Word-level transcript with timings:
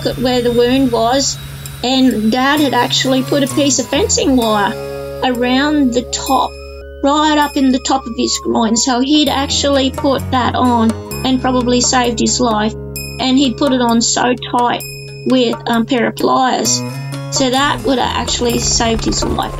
look 0.00 0.16
at 0.16 0.22
where 0.22 0.40
the 0.40 0.52
wound 0.52 0.92
was, 0.92 1.36
and 1.82 2.32
Dad 2.32 2.60
had 2.60 2.74
actually 2.74 3.22
put 3.22 3.42
a 3.42 3.46
piece 3.54 3.78
of 3.78 3.88
fencing 3.88 4.36
wire 4.36 4.72
around 5.24 5.92
the 5.92 6.02
top, 6.10 6.50
right 7.02 7.36
up 7.36 7.56
in 7.56 7.70
the 7.70 7.78
top 7.86 8.06
of 8.06 8.12
his 8.16 8.38
groin. 8.42 8.76
So 8.76 9.00
he'd 9.00 9.28
actually 9.28 9.90
put 9.90 10.30
that 10.30 10.54
on 10.54 10.90
and 11.26 11.40
probably 11.40 11.80
saved 11.80 12.20
his 12.20 12.40
life. 12.40 12.72
And 12.72 13.36
he'd 13.36 13.58
put 13.58 13.72
it 13.72 13.82
on 13.82 14.00
so 14.00 14.34
tight 14.34 14.82
with 15.26 15.54
a 15.66 15.72
um, 15.72 15.86
pair 15.86 16.06
of 16.06 16.16
pliers. 16.16 16.76
So 17.36 17.50
that 17.50 17.82
would 17.84 17.98
have 17.98 18.16
actually 18.16 18.58
saved 18.58 19.04
his 19.04 19.22
life. 19.22 19.54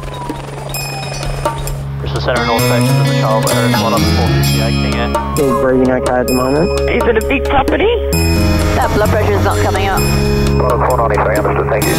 The 2.00 2.20
Centre 2.20 2.46
North 2.46 2.62
Station 2.62 3.04
to 3.04 3.10
the 3.10 3.20
child 3.20 3.44
at 3.50 3.82
1 3.82 3.92
up 3.92 4.00
458 4.00 4.70
King 4.70 4.94
Air. 4.94 5.34
Still 5.36 5.60
breathing 5.60 5.90
okay 5.90 6.20
at 6.20 6.26
the 6.26 6.34
moment. 6.34 6.80
Is 6.80 7.04
it 7.04 7.22
a 7.22 7.28
big 7.28 7.44
property? 7.44 8.39
That 8.80 8.94
blood 8.94 9.10
pressure 9.10 9.34
is 9.34 9.44
not 9.44 9.62
coming 9.62 9.88
up. 9.88 10.00
493, 10.00 11.36
understood, 11.36 11.68
thank 11.68 11.84
you. 11.84 11.92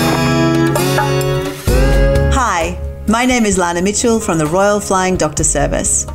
Hi, 2.33 2.75
my 3.07 3.23
name 3.23 3.45
is 3.45 3.59
Lana 3.59 3.83
Mitchell 3.83 4.19
from 4.19 4.39
the 4.39 4.47
Royal 4.47 4.79
Flying 4.79 5.15
Doctor 5.15 5.43
Service. 5.43 6.07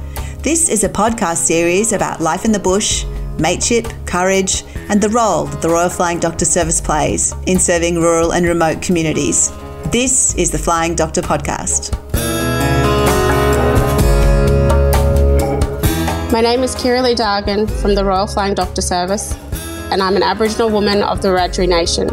This 0.43 0.69
is 0.69 0.83
a 0.83 0.89
podcast 0.89 1.37
series 1.37 1.93
about 1.93 2.21
life 2.21 2.45
in 2.45 2.51
the 2.51 2.59
bush, 2.59 3.05
mateship, 3.39 3.87
courage, 4.07 4.65
and 4.89 5.01
the 5.01 5.09
role 5.11 5.45
that 5.45 5.63
the 5.63 5.69
Royal 5.69 5.89
Flying 5.89 6.19
Doctor 6.19 6.45
Service 6.45 6.81
plays 6.81 7.33
in 7.47 7.61
serving 7.61 8.01
rural 8.01 8.33
and 8.33 8.45
remote 8.45 8.83
communities. 8.83 9.53
This 9.93 10.35
is 10.35 10.51
the 10.51 10.59
Flying 10.59 10.97
Doctor 10.97 11.23
Podcast. 11.23 11.93
My 16.33 16.41
name 16.41 16.65
is 16.65 16.75
Kira 16.75 17.05
Lee 17.05 17.15
Dargan 17.15 17.71
from 17.81 17.95
the 17.95 18.05
Royal 18.05 18.27
Flying 18.27 18.55
Doctor 18.55 18.83
Service, 18.83 19.37
and 19.91 20.03
I'm 20.03 20.17
an 20.17 20.23
Aboriginal 20.23 20.69
woman 20.69 21.03
of 21.03 21.23
the 21.23 21.29
Wiradjuri 21.29 21.69
Nation. 21.69 22.09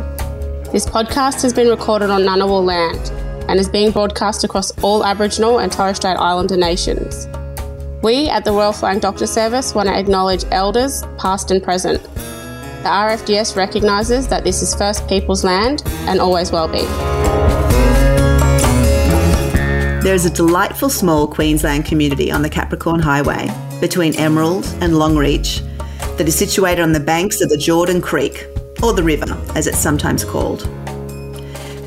This 0.72 0.86
podcast 0.86 1.42
has 1.42 1.54
been 1.54 1.68
recorded 1.68 2.12
on 2.12 2.22
Ngunnawal 2.22 2.64
land 2.64 3.12
and 3.50 3.60
is 3.60 3.68
being 3.68 3.92
broadcast 3.92 4.44
across 4.44 4.72
all 4.84 5.04
Aboriginal 5.04 5.58
and 5.60 5.72
Torres 5.72 5.98
Strait 5.98 6.16
Islander 6.16 6.56
nations. 6.56 7.28
We 8.04 8.30
at 8.30 8.46
the 8.46 8.52
Royal 8.52 8.74
Flying 8.74 9.00
Doctor 9.00 9.26
Service 9.26 9.74
want 9.74 9.90
to 9.90 9.98
acknowledge 9.98 10.46
elders, 10.52 11.04
past 11.18 11.50
and 11.50 11.64
present. 11.64 12.02
The 12.04 12.90
RFDS 12.90 13.56
recognises 13.56 14.28
that 14.28 14.44
this 14.44 14.62
is 14.62 14.76
First 14.76 15.08
Peoples 15.08 15.44
land 15.44 15.82
and 16.08 16.20
always 16.20 16.52
will 16.52 16.68
be. 16.68 16.84
There 20.04 20.14
is 20.14 20.26
a 20.26 20.30
delightful 20.30 20.90
small 20.90 21.28
Queensland 21.28 21.86
community 21.86 22.32
on 22.32 22.44
the 22.44 22.50
Capricorn 22.50 23.00
Highway 23.00 23.50
between 23.82 24.16
Emerald 24.16 24.66
and 24.80 24.94
Longreach 24.94 25.68
that 26.18 26.28
is 26.28 26.38
situated 26.38 26.82
on 26.82 26.92
the 26.92 27.00
banks 27.00 27.42
of 27.42 27.50
the 27.50 27.58
Jordan 27.58 28.02
Creek, 28.02 28.48
or 28.82 28.94
the 28.94 29.04
river 29.04 29.26
as 29.56 29.68
it's 29.68 29.80
sometimes 29.80 30.24
called. 30.24 30.68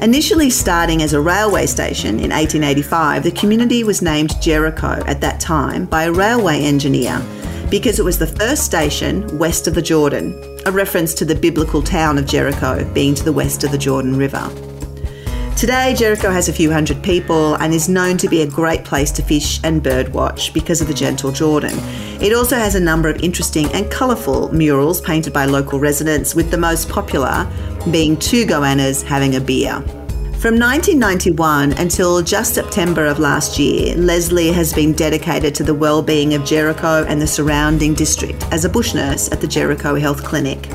Initially 0.01 0.51
starting 0.51 1.03
as 1.03 1.15
a 1.15 1.21
railway 1.21 1.67
station 1.67 2.21
in 2.21 2.31
1885, 2.31 3.23
the 3.23 3.31
community 3.31 3.83
was 3.83 4.03
named 4.03 4.41
Jericho 4.43 5.03
at 5.07 5.21
that 5.23 5.41
time 5.41 5.87
by 5.87 6.05
a 6.05 6.13
railway 6.13 6.61
engineer 6.61 7.25
because 7.71 7.99
it 7.99 8.05
was 8.05 8.19
the 8.19 8.27
first 8.27 8.65
station 8.65 9.39
west 9.39 9.67
of 9.67 9.75
the 9.75 9.83
Jordan, 9.83 10.35
a 10.67 10.71
reference 10.71 11.15
to 11.15 11.25
the 11.25 11.35
biblical 11.35 11.83
town 11.83 12.19
of 12.19 12.27
Jericho 12.27 12.85
being 12.93 13.15
to 13.15 13.25
the 13.25 13.33
west 13.33 13.65
of 13.65 13.73
the 13.73 13.79
Jordan 13.79 14.17
River. 14.17 14.76
Today, 15.57 15.95
Jericho 15.95 16.31
has 16.31 16.51
a 16.51 16.53
few 16.53 16.71
hundred 16.71 17.03
people 17.03 17.55
and 17.55 17.73
is 17.73 17.89
known 17.89 18.19
to 18.19 18.29
be 18.29 18.43
a 18.43 18.47
great 18.47 18.85
place 18.85 19.11
to 19.13 19.23
fish 19.23 19.59
and 19.65 19.83
birdwatch 19.83 20.53
because 20.53 20.83
of 20.83 20.87
the 20.87 20.93
gentle 20.93 21.33
Jordan. 21.33 21.73
It 22.21 22.35
also 22.35 22.57
has 22.57 22.75
a 22.75 22.81
number 22.81 23.09
of 23.09 23.23
interesting 23.23 23.65
and 23.73 23.91
colourful 23.91 24.53
murals 24.53 25.01
painted 25.01 25.33
by 25.33 25.47
local 25.47 25.81
residents, 25.81 26.35
with 26.35 26.51
the 26.51 26.59
most 26.59 26.91
popular 26.91 27.51
being 27.91 28.19
two 28.19 28.45
goannas 28.45 29.03
having 29.03 29.37
a 29.37 29.41
beer. 29.41 29.81
From 30.41 30.59
1991 30.59 31.73
until 31.73 32.21
just 32.21 32.55
September 32.55 33.07
of 33.07 33.19
last 33.19 33.59
year, 33.59 33.97
Lesley 33.97 34.53
has 34.53 34.75
been 34.75 34.93
dedicated 34.93 35.55
to 35.55 35.65
the 35.65 35.75
well-being 35.75 36.35
of 36.35 36.45
Jericho 36.45 37.07
and 37.09 37.21
the 37.21 37.27
surrounding 37.27 37.95
district 37.95 38.45
as 38.53 38.67
a 38.67 38.69
bush 38.69 38.93
nurse 38.93 39.33
at 39.33 39.41
the 39.41 39.49
Jericho 39.49 39.95
Health 39.95 40.23
Clinic. 40.23 40.69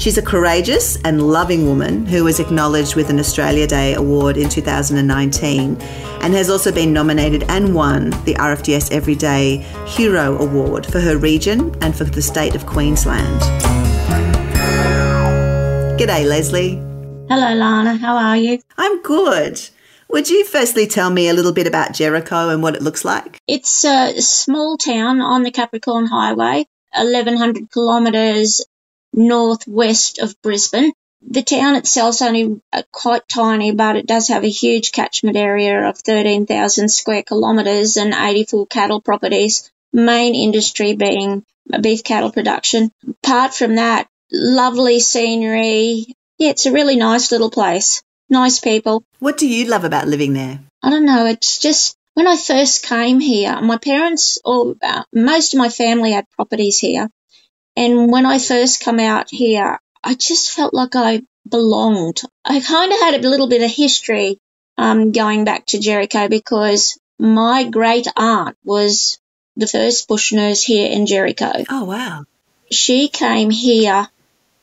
She's 0.00 0.16
a 0.16 0.22
courageous 0.22 0.96
and 1.02 1.30
loving 1.30 1.66
woman 1.66 2.06
who 2.06 2.24
was 2.24 2.40
acknowledged 2.40 2.96
with 2.96 3.10
an 3.10 3.20
Australia 3.20 3.66
Day 3.66 3.92
Award 3.92 4.38
in 4.38 4.48
2019 4.48 5.76
and 6.22 6.32
has 6.32 6.48
also 6.48 6.72
been 6.72 6.94
nominated 6.94 7.44
and 7.50 7.74
won 7.74 8.08
the 8.24 8.32
RFDS 8.36 8.92
Everyday 8.92 9.58
Hero 9.86 10.38
Award 10.38 10.86
for 10.86 11.00
her 11.00 11.18
region 11.18 11.76
and 11.82 11.94
for 11.94 12.04
the 12.04 12.22
state 12.22 12.54
of 12.54 12.64
Queensland. 12.64 13.42
G'day, 16.00 16.26
Lesley. 16.26 16.76
Hello, 17.28 17.54
Lana. 17.54 17.98
How 17.98 18.16
are 18.16 18.38
you? 18.38 18.58
I'm 18.78 19.02
good. 19.02 19.60
Would 20.08 20.30
you 20.30 20.46
firstly 20.46 20.86
tell 20.86 21.10
me 21.10 21.28
a 21.28 21.34
little 21.34 21.52
bit 21.52 21.66
about 21.66 21.92
Jericho 21.92 22.48
and 22.48 22.62
what 22.62 22.74
it 22.74 22.80
looks 22.80 23.04
like? 23.04 23.38
It's 23.46 23.84
a 23.84 24.18
small 24.22 24.78
town 24.78 25.20
on 25.20 25.42
the 25.42 25.50
Capricorn 25.50 26.06
Highway, 26.06 26.64
1100 26.94 27.70
kilometres 27.70 28.64
northwest 29.12 30.18
of 30.18 30.34
Brisbane. 30.42 30.92
The 31.22 31.42
town 31.42 31.76
itself's 31.76 32.22
only 32.22 32.60
uh, 32.72 32.82
quite 32.90 33.28
tiny, 33.28 33.72
but 33.72 33.96
it 33.96 34.06
does 34.06 34.28
have 34.28 34.42
a 34.42 34.48
huge 34.48 34.92
catchment 34.92 35.36
area 35.36 35.86
of 35.88 35.98
13,000 35.98 36.88
square 36.88 37.22
kilometres 37.22 37.96
and 37.96 38.14
84 38.14 38.66
cattle 38.66 39.00
properties, 39.02 39.70
main 39.92 40.34
industry 40.34 40.94
being 40.94 41.44
beef 41.82 42.02
cattle 42.02 42.32
production. 42.32 42.90
Apart 43.22 43.54
from 43.54 43.76
that, 43.76 44.08
lovely 44.32 45.00
scenery. 45.00 46.06
Yeah, 46.38 46.50
it's 46.50 46.66
a 46.66 46.72
really 46.72 46.96
nice 46.96 47.30
little 47.30 47.50
place. 47.50 48.02
Nice 48.30 48.60
people. 48.60 49.04
What 49.18 49.36
do 49.36 49.48
you 49.48 49.66
love 49.66 49.84
about 49.84 50.08
living 50.08 50.32
there? 50.32 50.60
I 50.82 50.90
don't 50.90 51.04
know. 51.04 51.26
It's 51.26 51.58
just 51.58 51.96
when 52.14 52.26
I 52.26 52.36
first 52.36 52.84
came 52.84 53.20
here, 53.20 53.60
my 53.60 53.76
parents 53.76 54.38
or 54.44 54.76
uh, 54.82 55.02
most 55.12 55.52
of 55.52 55.58
my 55.58 55.68
family 55.68 56.12
had 56.12 56.30
properties 56.30 56.78
here. 56.78 57.08
And 57.76 58.10
when 58.10 58.26
I 58.26 58.38
first 58.38 58.82
come 58.82 59.00
out 59.00 59.30
here, 59.30 59.78
I 60.02 60.14
just 60.14 60.52
felt 60.52 60.74
like 60.74 60.96
I 60.96 61.22
belonged. 61.48 62.20
I 62.44 62.60
kind 62.60 62.92
of 62.92 63.00
had 63.00 63.24
a 63.24 63.28
little 63.28 63.48
bit 63.48 63.62
of 63.62 63.70
history 63.70 64.38
um, 64.76 65.12
going 65.12 65.44
back 65.44 65.66
to 65.66 65.78
Jericho 65.78 66.28
because 66.28 66.98
my 67.18 67.64
great 67.64 68.06
aunt 68.16 68.56
was 68.64 69.18
the 69.56 69.66
first 69.66 70.08
bush 70.08 70.32
nurse 70.32 70.62
here 70.62 70.90
in 70.90 71.06
Jericho. 71.06 71.52
Oh, 71.68 71.84
wow. 71.84 72.24
She 72.70 73.08
came 73.08 73.50
here 73.50 74.08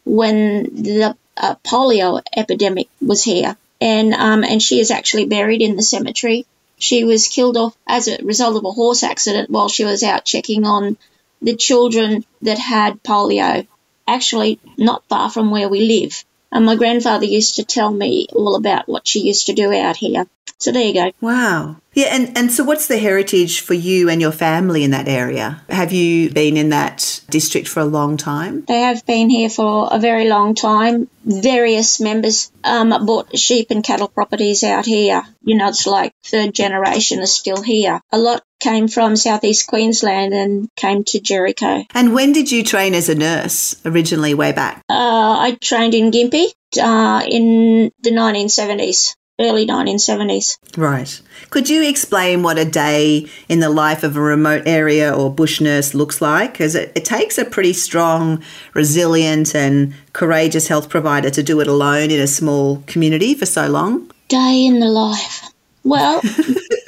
when 0.05 0.63
the 0.63 1.15
uh, 1.35 1.55
polio 1.63 2.21
epidemic 2.35 2.87
was 3.01 3.23
here, 3.23 3.57
and 3.81 4.13
um, 4.13 4.43
and 4.43 4.61
she 4.61 4.79
is 4.79 4.91
actually 4.91 5.25
buried 5.25 5.61
in 5.61 5.75
the 5.75 5.83
cemetery. 5.83 6.45
She 6.79 7.03
was 7.03 7.27
killed 7.27 7.57
off 7.57 7.75
as 7.85 8.07
a 8.07 8.23
result 8.23 8.55
of 8.55 8.65
a 8.65 8.71
horse 8.71 9.03
accident 9.03 9.49
while 9.49 9.69
she 9.69 9.83
was 9.83 10.03
out 10.03 10.25
checking 10.25 10.65
on 10.65 10.97
the 11.41 11.55
children 11.55 12.25
that 12.41 12.57
had 12.57 13.03
polio, 13.03 13.67
actually 14.07 14.59
not 14.77 15.03
far 15.07 15.29
from 15.29 15.51
where 15.51 15.69
we 15.69 15.81
live. 15.81 16.23
And 16.51 16.65
my 16.65 16.75
grandfather 16.75 17.25
used 17.25 17.57
to 17.57 17.65
tell 17.65 17.91
me 17.91 18.27
all 18.33 18.55
about 18.55 18.87
what 18.87 19.07
she 19.07 19.19
used 19.21 19.47
to 19.47 19.53
do 19.53 19.73
out 19.73 19.97
here. 19.97 20.25
So 20.59 20.71
there 20.71 20.83
you 20.83 20.93
go. 20.93 21.11
Wow. 21.21 21.77
Yeah, 21.97 22.09
and, 22.11 22.37
and 22.37 22.51
so 22.51 22.63
what's 22.63 22.85
the 22.85 22.99
heritage 22.99 23.61
for 23.61 23.73
you 23.73 24.07
and 24.07 24.21
your 24.21 24.31
family 24.31 24.83
in 24.83 24.91
that 24.91 25.07
area? 25.07 25.63
Have 25.67 25.91
you 25.91 26.29
been 26.29 26.55
in 26.55 26.69
that 26.69 27.21
district 27.27 27.67
for 27.67 27.79
a 27.79 27.85
long 27.85 28.17
time? 28.17 28.63
They 28.67 28.81
have 28.81 29.03
been 29.07 29.31
here 29.31 29.49
for 29.49 29.89
a 29.91 29.97
very 29.97 30.29
long 30.29 30.53
time. 30.53 31.09
Various 31.25 31.99
members 31.99 32.51
um, 32.63 32.89
bought 33.07 33.35
sheep 33.35 33.71
and 33.71 33.83
cattle 33.83 34.09
properties 34.09 34.63
out 34.63 34.85
here. 34.85 35.23
You 35.41 35.57
know, 35.57 35.69
it's 35.69 35.87
like 35.87 36.13
third 36.23 36.53
generation 36.53 37.19
is 37.19 37.33
still 37.33 37.63
here. 37.63 37.99
A 38.11 38.19
lot 38.19 38.43
came 38.59 38.87
from 38.87 39.15
southeast 39.15 39.65
Queensland 39.65 40.35
and 40.35 40.69
came 40.75 41.03
to 41.05 41.19
Jericho. 41.19 41.83
And 41.95 42.13
when 42.13 42.31
did 42.31 42.51
you 42.51 42.63
train 42.63 42.93
as 42.93 43.09
a 43.09 43.15
nurse 43.15 43.75
originally, 43.85 44.35
way 44.35 44.51
back? 44.51 44.83
Uh, 44.87 44.93
I 45.39 45.57
trained 45.59 45.95
in 45.95 46.11
Gympie 46.11 46.53
uh, 46.79 47.25
in 47.27 47.91
the 48.03 48.11
1970s 48.11 49.15
early 49.39 49.67
1970s. 49.67 50.57
Right. 50.77 51.21
Could 51.49 51.69
you 51.69 51.87
explain 51.87 52.43
what 52.43 52.57
a 52.57 52.65
day 52.65 53.27
in 53.47 53.59
the 53.59 53.69
life 53.69 54.03
of 54.03 54.17
a 54.17 54.21
remote 54.21 54.63
area 54.65 55.13
or 55.13 55.33
bush 55.33 55.61
nurse 55.61 55.93
looks 55.93 56.21
like? 56.21 56.53
Because 56.53 56.75
it, 56.75 56.91
it 56.95 57.05
takes 57.05 57.37
a 57.37 57.45
pretty 57.45 57.73
strong, 57.73 58.43
resilient, 58.73 59.55
and 59.55 59.93
courageous 60.13 60.67
health 60.67 60.89
provider 60.89 61.29
to 61.29 61.43
do 61.43 61.59
it 61.59 61.67
alone 61.67 62.11
in 62.11 62.19
a 62.19 62.27
small 62.27 62.83
community 62.87 63.35
for 63.35 63.45
so 63.45 63.67
long. 63.67 64.11
Day 64.27 64.65
in 64.65 64.79
the 64.79 64.89
life. 64.89 65.43
Well, 65.83 66.21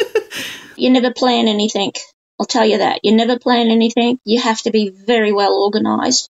you 0.76 0.90
never 0.90 1.14
plan 1.14 1.48
anything. 1.48 1.94
I'll 2.40 2.46
tell 2.46 2.66
you 2.66 2.80
that. 2.80 3.02
You 3.04 3.16
never 3.16 3.38
plan 3.38 3.70
anything. 3.70 4.20
You 4.24 4.42
have 4.42 4.62
to 4.62 4.72
be 4.72 4.90
very 4.90 5.32
well 5.32 5.64
organised 5.64 6.30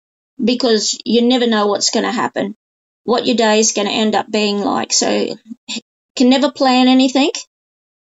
because 0.43 0.97
you 1.05 1.21
never 1.21 1.47
know 1.47 1.67
what's 1.67 1.91
going 1.91 2.05
to 2.05 2.11
happen, 2.11 2.55
what 3.03 3.25
your 3.25 3.35
day 3.35 3.59
is 3.59 3.73
going 3.73 3.87
to 3.87 3.93
end 3.93 4.15
up 4.15 4.29
being 4.29 4.59
like. 4.59 4.91
So, 4.91 5.35
can 6.21 6.29
never 6.29 6.51
plan 6.51 6.87
anything 6.87 7.31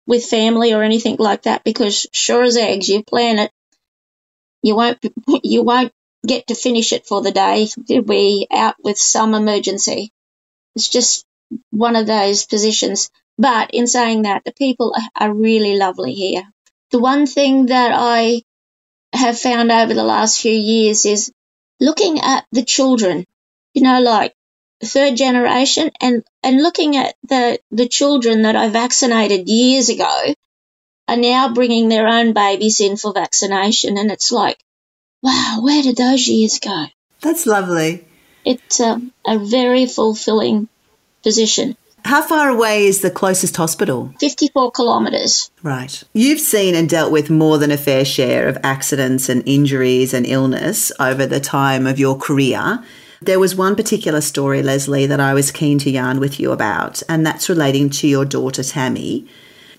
with 0.06 0.27
family 0.27 0.75
or 0.75 0.83
anything 0.83 1.17
like 1.19 1.45
that 1.45 1.65
because 1.65 2.06
sure 2.12 2.43
as 2.43 2.59
eggs, 2.59 2.87
you 2.91 3.03
plan 3.03 3.39
it, 3.39 3.51
you 4.62 4.77
won't 4.77 4.99
you 5.43 5.62
won't 5.62 5.91
get 6.27 6.47
to 6.49 6.55
finish 6.55 6.93
it 6.93 7.06
for 7.06 7.23
the 7.23 7.33
day. 7.33 7.67
Be 7.87 8.47
out 8.51 8.75
with 8.85 8.99
some 8.99 9.35
emergency. 9.35 10.12
It's 10.77 10.89
just 10.91 11.25
one 11.71 11.97
of 11.97 12.06
those 12.06 12.45
positions. 12.45 13.11
But 13.39 13.71
in 13.73 13.87
saying 13.87 14.23
that, 14.23 14.45
the 14.45 14.53
people 14.53 14.95
are 15.17 15.33
really 15.33 15.77
lovely 15.77 16.12
here. 16.12 16.43
The 16.91 16.99
one 16.99 17.27
thing 17.27 17.67
that 17.67 17.93
I 17.95 18.43
have 19.15 19.39
found 19.39 19.73
over 19.73 19.95
the 19.95 20.05
last 20.05 20.41
few 20.41 20.53
years 20.53 21.07
is 21.07 21.33
looking 21.81 22.21
at 22.21 22.45
the 22.53 22.65
children, 22.65 23.25
you 23.73 23.83
know, 23.83 24.00
like 24.00 24.35
third 24.82 25.17
generation 25.17 25.91
and, 26.00 26.25
and 26.43 26.62
looking 26.62 26.97
at 26.97 27.15
the, 27.29 27.59
the 27.71 27.88
children 27.88 28.43
that 28.43 28.56
I 28.56 28.69
vaccinated 28.69 29.49
years 29.49 29.88
ago 29.88 30.35
are 31.09 31.17
now 31.17 31.53
bringing 31.53 31.88
their 31.88 32.09
own 32.09 32.32
babies 32.32 32.81
in 32.81 32.97
for 32.97 33.12
vaccination. 33.12 33.99
And 33.99 34.11
it's 34.11 34.32
like, 34.32 34.59
wow, 35.23 35.59
where 35.61 35.82
did 35.82 35.97
those 35.97 36.26
years 36.26 36.59
go? 36.59 36.87
That's 37.21 37.47
lovely. 37.47 38.06
It's 38.44 38.81
um, 38.81 39.12
a 39.26 39.38
very 39.38 39.87
fulfilling 39.87 40.69
position. 41.23 41.76
How 42.05 42.21
far 42.21 42.50
away 42.50 42.85
is 42.85 43.00
the 43.00 43.11
closest 43.11 43.56
hospital? 43.56 44.12
54 44.21 44.73
kilometres. 44.73 45.50
Right. 45.62 46.03
You've 46.12 46.41
seen 46.41 46.75
and 46.75 46.87
dealt 46.87 47.11
with 47.11 47.31
more 47.31 47.56
than 47.56 47.71
a 47.71 47.79
fair 47.79 48.05
share 48.05 48.47
of 48.47 48.59
accidents 48.62 49.31
and 49.31 49.43
injuries 49.47 50.12
and 50.12 50.26
illness 50.26 50.93
over 51.00 51.25
the 51.25 51.41
time 51.41 51.87
of 51.87 51.99
your 51.99 52.19
career. 52.19 52.85
There 53.25 53.41
was 53.41 53.55
one 53.55 53.75
particular 53.75 54.21
story, 54.21 54.62
Lesley, 54.62 55.06
that 55.06 55.19
I 55.19 55.32
was 55.32 55.50
keen 55.50 55.79
to 55.79 55.91
yarn 55.91 56.21
with 56.21 56.38
you 56.38 56.53
about, 56.53 57.03
and 57.09 57.25
that's 57.25 57.49
relating 57.49 57.88
to 57.91 58.06
your 58.06 58.26
daughter 58.26 58.62
Tammy. 58.62 59.26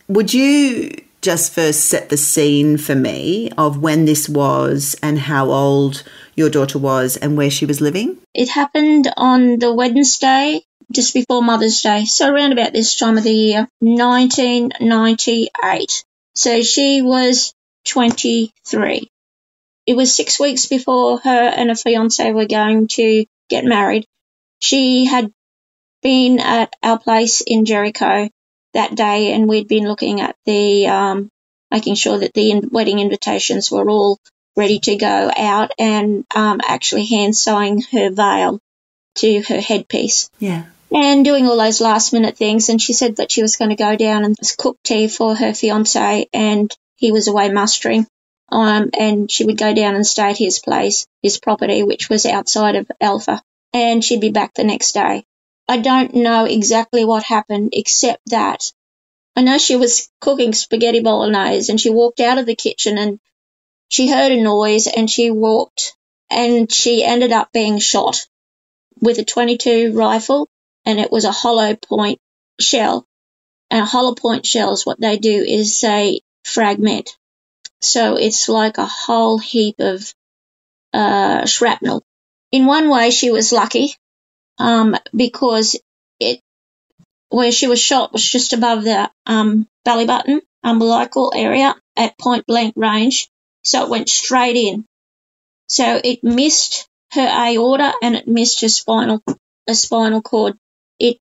Would 0.07 0.33
you 0.33 0.89
just 1.21 1.53
first 1.53 1.81
set 1.81 2.09
the 2.09 2.17
scene 2.17 2.79
for 2.79 2.95
me 2.95 3.51
of 3.55 3.77
when 3.77 4.05
this 4.05 4.27
was 4.27 4.95
and 5.03 5.19
how 5.19 5.51
old 5.51 6.01
your 6.33 6.49
daughter 6.49 6.79
was 6.79 7.17
and 7.17 7.37
where 7.37 7.51
she 7.51 7.67
was 7.67 7.81
living? 7.81 8.17
It 8.33 8.49
happened 8.49 9.13
on 9.15 9.59
the 9.59 9.71
Wednesday 9.71 10.61
just 10.91 11.13
before 11.13 11.43
Mother's 11.43 11.83
Day, 11.83 12.05
so 12.05 12.33
around 12.33 12.51
about 12.51 12.73
this 12.73 12.95
time 12.95 13.15
of 13.15 13.23
the 13.23 13.31
year, 13.31 13.69
1998. 13.79 16.03
So 16.33 16.63
she 16.63 17.03
was 17.03 17.53
23. 17.89 19.11
It 19.85 19.95
was 19.95 20.15
six 20.15 20.39
weeks 20.39 20.65
before 20.65 21.19
her 21.19 21.29
and 21.29 21.69
her 21.69 21.75
fiance 21.75 22.33
were 22.33 22.47
going 22.47 22.87
to 22.87 23.27
get 23.49 23.65
married. 23.65 24.05
She 24.59 25.05
had 25.05 25.31
been 26.01 26.39
at 26.39 26.73
our 26.83 26.99
place 26.99 27.41
in 27.41 27.65
Jericho 27.65 28.29
that 28.73 28.95
day 28.95 29.33
and 29.33 29.47
we'd 29.47 29.67
been 29.67 29.87
looking 29.87 30.21
at 30.21 30.35
the, 30.45 30.87
um, 30.87 31.29
making 31.71 31.95
sure 31.95 32.17
that 32.19 32.33
the 32.33 32.51
in- 32.51 32.69
wedding 32.71 32.99
invitations 32.99 33.71
were 33.71 33.89
all 33.89 34.19
ready 34.55 34.79
to 34.79 34.95
go 34.95 35.31
out 35.35 35.71
and 35.79 36.25
um, 36.35 36.61
actually 36.65 37.05
hand 37.05 37.35
sewing 37.35 37.81
her 37.91 38.09
veil 38.09 38.59
to 39.15 39.41
her 39.43 39.59
headpiece 39.59 40.29
Yeah. 40.39 40.63
and 40.93 41.25
doing 41.25 41.45
all 41.47 41.57
those 41.57 41.81
last 41.81 42.13
minute 42.13 42.37
things. 42.37 42.69
And 42.69 42.81
she 42.81 42.93
said 42.93 43.17
that 43.17 43.31
she 43.31 43.41
was 43.41 43.55
going 43.57 43.69
to 43.69 43.75
go 43.75 43.95
down 43.95 44.23
and 44.25 44.35
cook 44.57 44.77
tea 44.83 45.07
for 45.07 45.35
her 45.35 45.53
fiance, 45.53 46.27
and 46.33 46.73
he 46.97 47.11
was 47.11 47.27
away 47.27 47.49
mustering. 47.49 48.07
Um, 48.51 48.89
and 48.97 49.29
she 49.29 49.43
would 49.43 49.57
go 49.57 49.73
down 49.73 49.95
and 49.95 50.05
stay 50.05 50.29
at 50.29 50.37
his 50.37 50.59
place, 50.59 51.07
his 51.21 51.39
property, 51.39 51.83
which 51.83 52.09
was 52.09 52.25
outside 52.25 52.75
of 52.75 52.89
Alpha, 53.01 53.41
and 53.73 54.03
she'd 54.03 54.21
be 54.21 54.31
back 54.31 54.53
the 54.53 54.63
next 54.63 54.93
day. 54.93 55.25
I 55.67 55.77
don't 55.77 56.13
know 56.13 56.45
exactly 56.45 57.05
what 57.05 57.23
happened, 57.23 57.71
except 57.73 58.21
that 58.27 58.71
I 59.35 59.41
know 59.41 59.57
she 59.57 59.75
was 59.75 60.09
cooking 60.21 60.53
spaghetti 60.53 61.01
bolognese, 61.01 61.71
and 61.71 61.81
she 61.81 61.89
walked 61.89 62.19
out 62.19 62.37
of 62.37 62.45
the 62.45 62.55
kitchen 62.55 62.97
and 62.97 63.19
she 63.89 64.09
heard 64.09 64.31
a 64.31 64.41
noise, 64.41 64.87
and 64.87 65.09
she 65.09 65.31
walked, 65.31 65.95
and 66.29 66.71
she 66.71 67.03
ended 67.03 67.31
up 67.31 67.51
being 67.51 67.79
shot 67.79 68.27
with 69.01 69.19
a 69.19 69.25
22 69.25 69.93
rifle 69.93 70.49
and 70.85 70.99
it 70.99 71.11
was 71.11 71.25
a 71.25 71.31
hollow 71.31 71.75
point 71.75 72.19
shell. 72.59 73.05
And 73.69 73.85
hollow 73.85 74.13
point 74.13 74.45
shells, 74.45 74.85
what 74.85 75.01
they 75.01 75.17
do 75.17 75.43
is 75.43 75.81
they 75.81 76.21
fragment. 76.43 77.17
So 77.81 78.15
it's 78.17 78.49
like 78.49 78.77
a 78.77 78.85
whole 78.85 79.37
heap 79.37 79.75
of 79.79 80.13
uh, 80.93 81.45
shrapnel. 81.45 82.03
In 82.51 82.65
one 82.65 82.89
way, 82.89 83.11
she 83.11 83.31
was 83.31 83.51
lucky 83.51 83.95
um, 84.57 84.95
because 85.15 85.79
it 86.19 86.39
where 87.29 87.51
she 87.51 87.67
was 87.67 87.81
shot 87.81 88.13
was 88.13 88.23
just 88.23 88.53
above 88.53 88.83
the 88.83 89.11
um, 89.25 89.67
belly 89.83 90.05
button, 90.05 90.41
umbilical 90.63 91.33
area 91.35 91.75
at 91.97 92.17
point 92.17 92.45
blank 92.45 92.73
range. 92.77 93.29
So 93.63 93.83
it 93.83 93.89
went 93.89 94.09
straight 94.09 94.55
in. 94.55 94.85
So 95.67 95.99
it 96.03 96.23
missed 96.23 96.87
her 97.11 97.27
aorta 97.27 97.93
and 98.01 98.15
it 98.15 98.27
missed 98.27 98.61
her 98.61 98.69
spinal 98.69 99.23
a 99.67 99.73
spinal 99.73 100.21
cord. 100.21 100.57
It 100.99 101.17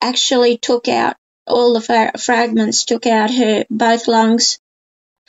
actually 0.00 0.58
took 0.58 0.88
out 0.88 1.16
all 1.46 1.74
the 1.74 1.80
fra- 1.80 2.18
fragments, 2.18 2.84
took 2.84 3.06
out 3.06 3.30
her 3.30 3.64
both 3.70 4.08
lungs, 4.08 4.58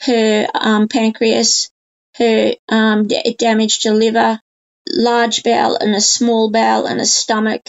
her 0.00 0.46
um, 0.54 0.88
pancreas, 0.88 1.70
her 2.16 2.54
um, 2.68 3.06
d- 3.06 3.22
it 3.24 3.38
damaged 3.38 3.84
her 3.84 3.94
liver, 3.94 4.40
large 4.88 5.42
bowel 5.42 5.76
and 5.76 5.94
a 5.94 6.00
small 6.00 6.50
bowel 6.50 6.86
and 6.86 7.00
a 7.00 7.06
stomach, 7.06 7.62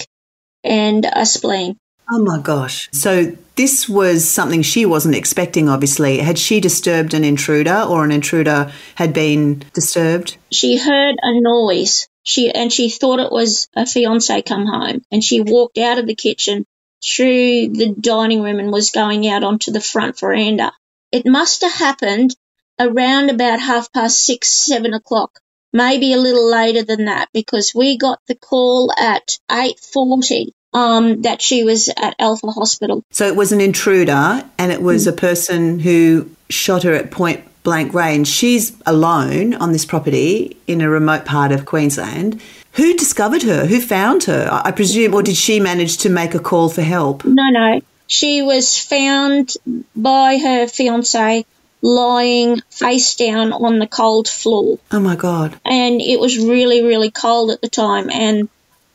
and 0.63 1.05
a 1.11 1.25
spleen. 1.25 1.77
Oh 2.11 2.19
my 2.19 2.39
gosh. 2.39 2.89
So 2.91 3.35
this 3.55 3.87
was 3.87 4.29
something 4.29 4.61
she 4.61 4.85
wasn't 4.85 5.15
expecting, 5.15 5.69
obviously. 5.69 6.17
Had 6.19 6.37
she 6.37 6.59
disturbed 6.59 7.13
an 7.13 7.23
intruder 7.23 7.85
or 7.87 8.03
an 8.03 8.11
intruder 8.11 8.71
had 8.95 9.13
been 9.13 9.63
disturbed? 9.73 10.37
She 10.51 10.77
heard 10.77 11.15
a 11.21 11.39
noise. 11.39 12.07
She 12.23 12.51
and 12.51 12.71
she 12.71 12.89
thought 12.89 13.19
it 13.19 13.31
was 13.31 13.67
a 13.75 13.85
fiance 13.85 14.41
come 14.43 14.65
home, 14.65 15.01
and 15.11 15.23
she 15.23 15.41
walked 15.41 15.77
out 15.77 15.99
of 15.99 16.07
the 16.07 16.15
kitchen 16.15 16.65
through 17.03 17.69
the 17.69 17.93
dining 17.99 18.41
room 18.41 18.59
and 18.59 18.71
was 18.71 18.91
going 18.91 19.27
out 19.27 19.43
onto 19.43 19.71
the 19.71 19.81
front 19.81 20.19
veranda. 20.19 20.71
It 21.13 21.27
must 21.27 21.61
have 21.61 21.73
happened 21.73 22.35
around 22.79 23.29
about 23.29 23.59
half 23.59 23.93
past 23.93 24.25
six, 24.25 24.49
seven 24.49 24.95
o'clock, 24.95 25.39
maybe 25.71 26.11
a 26.11 26.17
little 26.17 26.49
later 26.49 26.83
than 26.83 27.05
that, 27.05 27.29
because 27.33 27.71
we 27.75 27.99
got 27.99 28.19
the 28.27 28.33
call 28.33 28.91
at 28.97 29.37
eight 29.51 29.79
forty 29.79 30.53
um, 30.73 31.21
that 31.21 31.39
she 31.39 31.63
was 31.63 31.87
at 31.87 32.15
Alpha 32.17 32.47
Hospital. 32.47 33.03
So 33.11 33.27
it 33.27 33.35
was 33.35 33.51
an 33.51 33.61
intruder 33.61 34.43
and 34.57 34.71
it 34.71 34.81
was 34.81 35.05
a 35.05 35.13
person 35.13 35.79
who 35.79 36.31
shot 36.49 36.81
her 36.81 36.93
at 36.93 37.11
point 37.11 37.45
blank 37.61 37.93
range. 37.93 38.27
She's 38.27 38.75
alone 38.87 39.53
on 39.53 39.71
this 39.71 39.85
property 39.85 40.57
in 40.65 40.81
a 40.81 40.89
remote 40.89 41.25
part 41.25 41.51
of 41.51 41.65
Queensland. 41.65 42.41
Who 42.71 42.97
discovered 42.97 43.43
her? 43.43 43.67
Who 43.67 43.79
found 43.79 44.23
her? 44.23 44.49
I 44.51 44.71
presume, 44.71 45.13
or 45.13 45.21
did 45.21 45.35
she 45.35 45.59
manage 45.59 45.97
to 45.97 46.09
make 46.09 46.33
a 46.33 46.39
call 46.39 46.69
for 46.69 46.81
help? 46.81 47.23
No, 47.23 47.43
no. 47.51 47.81
She 48.13 48.43
was 48.43 48.77
found 48.77 49.55
by 49.95 50.37
her 50.37 50.67
fiance 50.67 51.47
lying 51.81 52.61
face 52.69 53.15
down 53.15 53.51
on 53.51 53.79
the 53.79 53.87
cold 53.87 54.27
floor. 54.27 54.77
Oh 54.91 54.99
my 54.99 55.15
God. 55.15 55.59
And 55.65 55.99
it 55.99 56.19
was 56.19 56.37
really, 56.37 56.83
really 56.83 57.09
cold 57.09 57.49
at 57.49 57.61
the 57.61 57.69
time. 57.69 58.11
And 58.11 58.49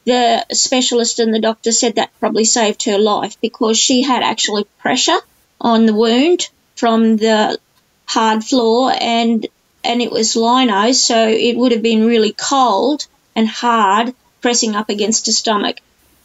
the 0.04 0.46
specialist 0.52 1.18
and 1.18 1.34
the 1.34 1.40
doctor 1.40 1.72
said 1.72 1.96
that 1.96 2.16
probably 2.20 2.44
saved 2.44 2.84
her 2.84 2.96
life 2.96 3.36
because 3.40 3.76
she 3.76 4.02
had 4.02 4.22
actually 4.22 4.66
pressure 4.78 5.18
on 5.60 5.86
the 5.86 5.94
wound 5.94 6.48
from 6.76 7.16
the 7.16 7.58
hard 8.06 8.44
floor 8.44 8.92
and 9.00 9.48
and 9.82 10.00
it 10.00 10.12
was 10.12 10.36
lino, 10.36 10.92
so 10.92 11.26
it 11.26 11.56
would 11.56 11.72
have 11.72 11.82
been 11.82 12.06
really 12.06 12.32
cold 12.32 13.08
and 13.34 13.48
hard 13.48 14.14
pressing 14.40 14.76
up 14.76 14.90
against 14.90 15.26
her 15.26 15.32
stomach. 15.32 15.78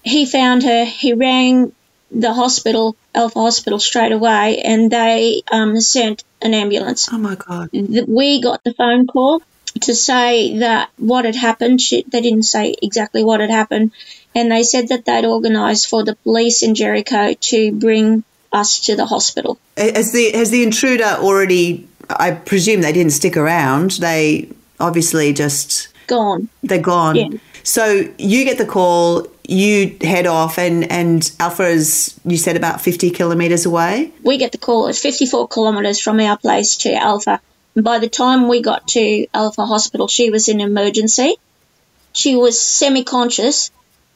He 0.03 0.27
found 0.27 0.61
her, 0.61 0.85
he 0.85 1.13
rang 1.13 1.73
the 2.13 2.33
hospital, 2.33 2.95
Alpha 3.13 3.39
Hospital, 3.39 3.79
straight 3.79 4.11
away, 4.11 4.61
and 4.61 4.91
they 4.91 5.41
um, 5.51 5.79
sent 5.81 6.23
an 6.41 6.53
ambulance. 6.53 7.09
Oh 7.11 7.17
my 7.17 7.35
God. 7.35 7.69
We 7.71 8.41
got 8.41 8.63
the 8.63 8.73
phone 8.73 9.07
call 9.07 9.41
to 9.81 9.95
say 9.95 10.59
that 10.59 10.91
what 10.97 11.25
had 11.25 11.35
happened, 11.35 11.81
she, 11.81 12.03
they 12.07 12.21
didn't 12.21 12.43
say 12.43 12.75
exactly 12.81 13.23
what 13.23 13.39
had 13.39 13.49
happened, 13.49 13.91
and 14.35 14.51
they 14.51 14.63
said 14.63 14.89
that 14.89 15.05
they'd 15.05 15.25
organised 15.25 15.89
for 15.89 16.03
the 16.03 16.15
police 16.17 16.61
in 16.61 16.75
Jericho 16.75 17.33
to 17.33 17.71
bring 17.71 18.23
us 18.51 18.79
to 18.81 18.95
the 18.95 19.05
hospital. 19.05 19.57
Has 19.75 20.11
the, 20.11 20.31
has 20.31 20.51
the 20.51 20.63
intruder 20.63 21.17
already, 21.19 21.87
I 22.09 22.31
presume 22.31 22.81
they 22.81 22.93
didn't 22.93 23.13
stick 23.13 23.35
around. 23.35 23.91
They 23.91 24.49
obviously 24.79 25.33
just, 25.33 25.87
Gone. 26.05 26.49
they're 26.61 26.79
gone. 26.79 27.15
Yeah. 27.15 27.39
So 27.63 28.07
you 28.19 28.45
get 28.45 28.57
the 28.57 28.65
call, 28.65 29.27
you 29.47 29.97
head 30.01 30.25
off, 30.25 30.57
and, 30.57 30.91
and 30.91 31.31
Alpha 31.39 31.65
is, 31.65 32.19
you 32.25 32.37
said, 32.37 32.55
about 32.55 32.81
50 32.81 33.11
kilometres 33.11 33.65
away? 33.65 34.11
we 34.23 34.37
get 34.37 34.51
the 34.51 34.57
call 34.57 34.87
at 34.87 34.95
54 34.95 35.47
kilometres 35.47 35.99
from 35.99 36.19
our 36.19 36.37
place 36.37 36.77
to 36.77 36.93
Alpha. 36.93 37.41
And 37.75 37.83
by 37.83 37.99
the 37.99 38.09
time 38.09 38.47
we 38.47 38.61
got 38.61 38.87
to 38.89 39.27
Alpha 39.33 39.65
Hospital, 39.65 40.07
she 40.07 40.29
was 40.29 40.47
in 40.47 40.61
emergency. 40.61 41.35
She 42.13 42.35
was 42.35 42.59
semi 42.61 43.03
conscious. 43.03 43.71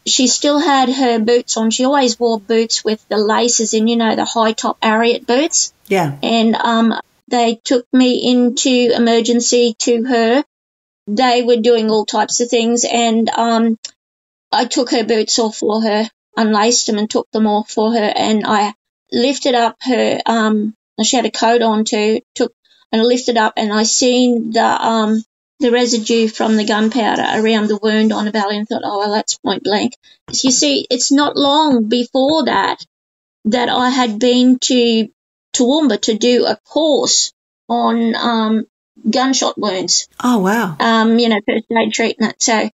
She 0.05 0.27
still 0.27 0.59
had 0.59 0.89
her 0.89 1.19
boots 1.19 1.57
on. 1.57 1.71
She 1.71 1.83
always 1.83 2.19
wore 2.19 2.39
boots 2.39 2.85
with 2.85 3.05
the 3.09 3.17
laces 3.17 3.73
in, 3.73 3.87
you 3.87 3.97
know, 3.97 4.15
the 4.15 4.25
high 4.25 4.53
top 4.53 4.79
Ariat 4.79 5.25
boots. 5.25 5.73
Yeah. 5.87 6.17
And 6.23 6.55
um, 6.55 6.93
they 7.27 7.59
took 7.63 7.85
me 7.91 8.31
into 8.31 8.95
emergency 8.95 9.75
to 9.79 10.03
her. 10.03 10.43
They 11.07 11.43
were 11.43 11.57
doing 11.57 11.89
all 11.89 12.05
types 12.05 12.39
of 12.41 12.49
things, 12.49 12.85
and 12.85 13.29
um, 13.29 13.77
I 14.51 14.65
took 14.65 14.91
her 14.91 15.03
boots 15.03 15.39
off 15.39 15.57
for 15.57 15.81
her. 15.81 16.09
unlaced 16.35 16.85
them 16.87 16.97
and 16.99 17.09
took 17.09 17.29
them 17.31 17.47
off 17.47 17.71
for 17.71 17.93
her, 17.93 18.13
and 18.15 18.43
I 18.45 18.73
lifted 19.11 19.55
up 19.55 19.75
her. 19.81 20.19
Um, 20.25 20.75
she 21.03 21.15
had 21.15 21.25
a 21.25 21.31
coat 21.31 21.61
on 21.61 21.83
too. 21.83 22.21
Took 22.35 22.53
and 22.91 23.01
I 23.01 23.05
lifted 23.05 23.37
up, 23.37 23.53
and 23.57 23.73
I 23.73 23.83
seen 23.83 24.51
the 24.51 24.63
um 24.63 25.23
the 25.59 25.71
residue 25.71 26.27
from 26.27 26.55
the 26.55 26.65
gunpowder 26.65 27.25
around 27.41 27.67
the 27.67 27.79
wound 27.81 28.13
on 28.13 28.25
the 28.25 28.31
belly, 28.31 28.57
and 28.57 28.67
thought, 28.67 28.83
oh 28.85 28.99
well, 28.99 29.13
that's 29.13 29.37
point 29.39 29.63
blank. 29.63 29.93
So 30.31 30.47
You 30.47 30.51
see, 30.51 30.87
it's 30.89 31.11
not 31.11 31.35
long 31.35 31.89
before 31.89 32.45
that 32.45 32.85
that 33.45 33.69
I 33.69 33.89
had 33.89 34.19
been 34.19 34.59
to 34.59 35.09
Toowoomba 35.55 36.01
to 36.01 36.17
do 36.17 36.45
a 36.45 36.57
course 36.57 37.31
on 37.69 38.15
um, 38.15 38.65
gunshot 39.09 39.57
wounds. 39.57 40.07
Oh, 40.23 40.39
wow. 40.39 40.75
Um, 40.79 41.17
you 41.17 41.29
know, 41.29 41.39
first 41.47 41.65
aid 41.71 41.93
treatment. 41.93 42.41
So, 42.41 42.69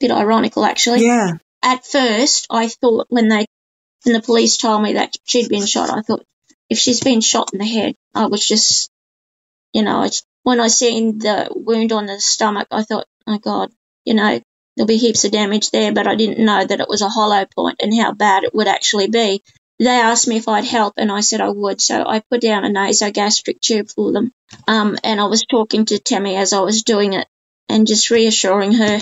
bit 0.00 0.10
ironical 0.10 0.64
actually. 0.64 1.04
Yeah. 1.04 1.32
At 1.62 1.84
first, 1.84 2.46
I 2.50 2.68
thought 2.68 3.06
when 3.08 3.28
they, 3.28 3.46
when 4.04 4.14
the 4.14 4.22
police 4.22 4.56
told 4.56 4.82
me 4.82 4.94
that 4.94 5.14
she'd 5.24 5.48
been 5.48 5.66
shot, 5.66 5.90
I 5.90 6.02
thought 6.02 6.24
if 6.70 6.78
she's 6.78 7.00
been 7.00 7.20
shot 7.20 7.52
in 7.52 7.58
the 7.58 7.66
head, 7.66 7.94
I 8.14 8.26
was 8.26 8.46
just, 8.46 8.90
you 9.72 9.82
know, 9.82 10.02
it's, 10.02 10.22
when 10.42 10.60
I 10.60 10.68
seen 10.68 11.18
the 11.18 11.48
wound 11.50 11.92
on 11.92 12.06
the 12.06 12.20
stomach, 12.20 12.68
I 12.70 12.82
thought, 12.82 13.06
oh 13.26 13.38
God, 13.38 13.70
you 14.04 14.14
know, 14.14 14.40
there'll 14.76 14.86
be 14.86 14.96
heaps 14.96 15.24
of 15.24 15.32
damage 15.32 15.70
there, 15.70 15.92
but 15.92 16.06
I 16.06 16.14
didn't 16.14 16.44
know 16.44 16.64
that 16.64 16.80
it 16.80 16.88
was 16.88 17.02
a 17.02 17.08
hollow 17.08 17.44
point 17.54 17.80
and 17.80 17.98
how 17.98 18.12
bad 18.12 18.44
it 18.44 18.54
would 18.54 18.68
actually 18.68 19.08
be. 19.08 19.42
They 19.78 19.88
asked 19.88 20.28
me 20.28 20.36
if 20.36 20.48
I'd 20.48 20.64
help, 20.64 20.94
and 20.96 21.12
I 21.12 21.20
said 21.20 21.40
I 21.40 21.50
would, 21.50 21.80
so 21.80 22.02
I 22.06 22.22
put 22.30 22.40
down 22.40 22.64
a 22.64 22.68
nasogastric 22.68 23.60
tube 23.60 23.88
for 23.88 24.12
them. 24.12 24.32
Um, 24.66 24.96
and 25.04 25.20
I 25.20 25.24
was 25.24 25.44
talking 25.44 25.84
to 25.86 25.98
Tammy 25.98 26.36
as 26.36 26.52
I 26.52 26.60
was 26.60 26.82
doing 26.82 27.12
it 27.12 27.26
and 27.68 27.86
just 27.86 28.10
reassuring 28.10 28.72
her. 28.72 29.00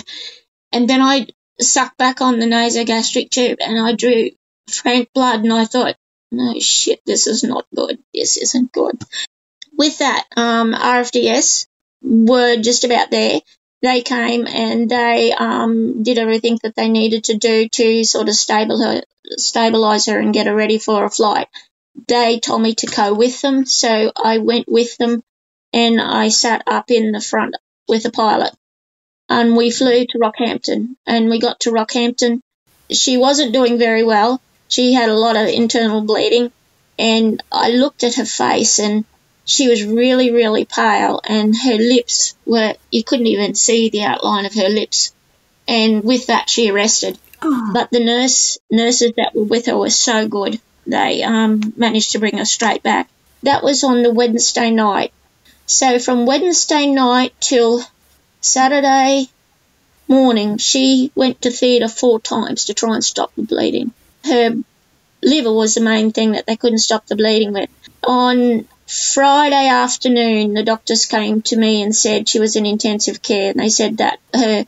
And 0.71 0.89
then 0.89 1.01
I 1.01 1.27
sucked 1.59 1.97
back 1.97 2.21
on 2.21 2.39
the 2.39 2.45
nasogastric 2.45 3.29
tube 3.29 3.59
and 3.61 3.79
I 3.79 3.93
drew 3.93 4.31
frank 4.69 5.09
blood, 5.13 5.41
and 5.41 5.53
I 5.53 5.65
thought, 5.65 5.95
no 6.31 6.59
shit, 6.59 6.99
this 7.05 7.27
is 7.27 7.43
not 7.43 7.65
good. 7.73 7.99
This 8.13 8.37
isn't 8.37 8.71
good. 8.71 9.01
With 9.77 9.99
that, 9.99 10.25
um, 10.35 10.73
RFDS 10.73 11.67
were 12.01 12.57
just 12.57 12.83
about 12.83 13.11
there 13.11 13.41
they 13.85 14.01
came 14.01 14.47
and 14.47 14.89
they 14.89 15.31
um, 15.31 16.01
did 16.01 16.17
everything 16.17 16.57
that 16.63 16.75
they 16.75 16.89
needed 16.89 17.25
to 17.25 17.37
do 17.37 17.69
to 17.69 18.03
sort 18.03 18.29
of 18.29 18.35
stable 18.35 18.81
her, 18.81 19.03
stabilize 19.37 20.07
her 20.07 20.19
and 20.19 20.33
get 20.33 20.47
her 20.47 20.55
ready 20.55 20.79
for 20.79 21.05
a 21.05 21.09
flight. 21.09 21.47
They 22.07 22.39
told 22.39 22.61
me 22.63 22.73
to 22.75 22.87
go 22.87 23.13
with 23.13 23.41
them, 23.41 23.65
so 23.65 24.11
I 24.15 24.39
went 24.39 24.67
with 24.67 24.97
them 24.97 25.23
and 25.71 26.01
I 26.01 26.29
sat 26.29 26.63
up 26.67 26.89
in 26.89 27.11
the 27.11 27.21
front 27.21 27.55
with 27.87 28.03
the 28.03 28.11
pilot. 28.11 28.53
And 29.27 29.57
we 29.57 29.71
flew 29.71 30.05
to 30.05 30.19
Rockhampton 30.19 30.95
and 31.07 31.29
we 31.29 31.39
got 31.39 31.61
to 31.61 31.71
Rockhampton. 31.71 32.41
She 32.91 33.17
wasn't 33.17 33.53
doing 33.53 33.79
very 33.79 34.03
well. 34.03 34.41
She 34.67 34.93
had 34.93 35.09
a 35.09 35.15
lot 35.15 35.35
of 35.35 35.47
internal 35.47 36.01
bleeding 36.01 36.51
and 36.97 37.41
I 37.51 37.71
looked 37.71 38.03
at 38.03 38.15
her 38.15 38.25
face 38.25 38.79
and 38.79 39.05
she 39.45 39.67
was 39.67 39.85
really, 39.85 40.31
really 40.31 40.65
pale, 40.65 41.21
and 41.23 41.55
her 41.55 41.75
lips 41.75 42.35
were, 42.45 42.73
you 42.91 43.03
couldn't 43.03 43.27
even 43.27 43.53
see 43.53 43.89
the 43.89 44.03
outline 44.03 44.45
of 44.45 44.55
her 44.55 44.69
lips. 44.69 45.13
And 45.67 46.03
with 46.03 46.27
that, 46.27 46.49
she 46.49 46.71
arrested. 46.71 47.17
Oh. 47.43 47.71
But 47.73 47.91
the 47.91 48.03
nurse, 48.03 48.57
nurses 48.71 49.13
that 49.17 49.35
were 49.35 49.43
with 49.43 49.67
her 49.67 49.77
were 49.77 49.91
so 49.91 50.27
good. 50.27 50.59
They 50.87 51.21
um, 51.21 51.73
managed 51.77 52.13
to 52.13 52.19
bring 52.19 52.37
her 52.37 52.45
straight 52.45 52.81
back. 52.81 53.07
That 53.43 53.63
was 53.63 53.83
on 53.83 54.01
the 54.01 54.13
Wednesday 54.13 54.71
night. 54.71 55.13
So 55.67 55.99
from 55.99 56.25
Wednesday 56.25 56.87
night 56.87 57.33
till 57.39 57.83
Saturday 58.45 59.27
morning, 60.07 60.57
she 60.57 61.11
went 61.15 61.41
to 61.41 61.49
theatre 61.49 61.87
four 61.87 62.19
times 62.19 62.65
to 62.65 62.73
try 62.73 62.93
and 62.93 63.03
stop 63.03 63.33
the 63.35 63.41
bleeding. 63.41 63.91
Her 64.23 64.55
liver 65.23 65.51
was 65.51 65.73
the 65.73 65.81
main 65.81 66.11
thing 66.11 66.33
that 66.33 66.45
they 66.45 66.55
couldn't 66.55 66.77
stop 66.77 67.07
the 67.07 67.15
bleeding 67.15 67.53
with. 67.53 67.69
On 68.03 68.67
Friday 68.87 69.67
afternoon, 69.67 70.53
the 70.53 70.63
doctors 70.63 71.05
came 71.05 71.41
to 71.43 71.57
me 71.57 71.81
and 71.81 71.95
said 71.95 72.29
she 72.29 72.39
was 72.39 72.55
in 72.55 72.67
intensive 72.67 73.21
care, 73.21 73.49
and 73.49 73.59
they 73.59 73.69
said 73.69 73.97
that 73.97 74.19
her 74.33 74.65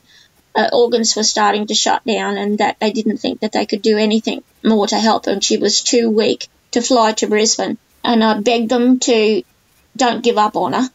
uh, 0.56 0.68
organs 0.72 1.14
were 1.14 1.22
starting 1.22 1.68
to 1.68 1.74
shut 1.74 2.04
down 2.04 2.36
and 2.36 2.58
that 2.58 2.80
they 2.80 2.90
didn't 2.90 3.18
think 3.18 3.40
that 3.40 3.52
they 3.52 3.64
could 3.64 3.82
do 3.82 3.96
anything 3.96 4.42
more 4.64 4.88
to 4.88 4.98
help 4.98 5.26
her, 5.26 5.32
and 5.32 5.44
she 5.44 5.56
was 5.56 5.82
too 5.82 6.10
weak 6.10 6.48
to 6.72 6.82
fly 6.82 7.12
to 7.12 7.28
Brisbane. 7.28 7.78
And 8.02 8.24
I 8.24 8.40
begged 8.40 8.70
them 8.70 8.98
to 9.00 9.42
don't 9.96 10.24
give 10.24 10.36
up 10.36 10.56
on 10.56 10.72
her. 10.72 10.90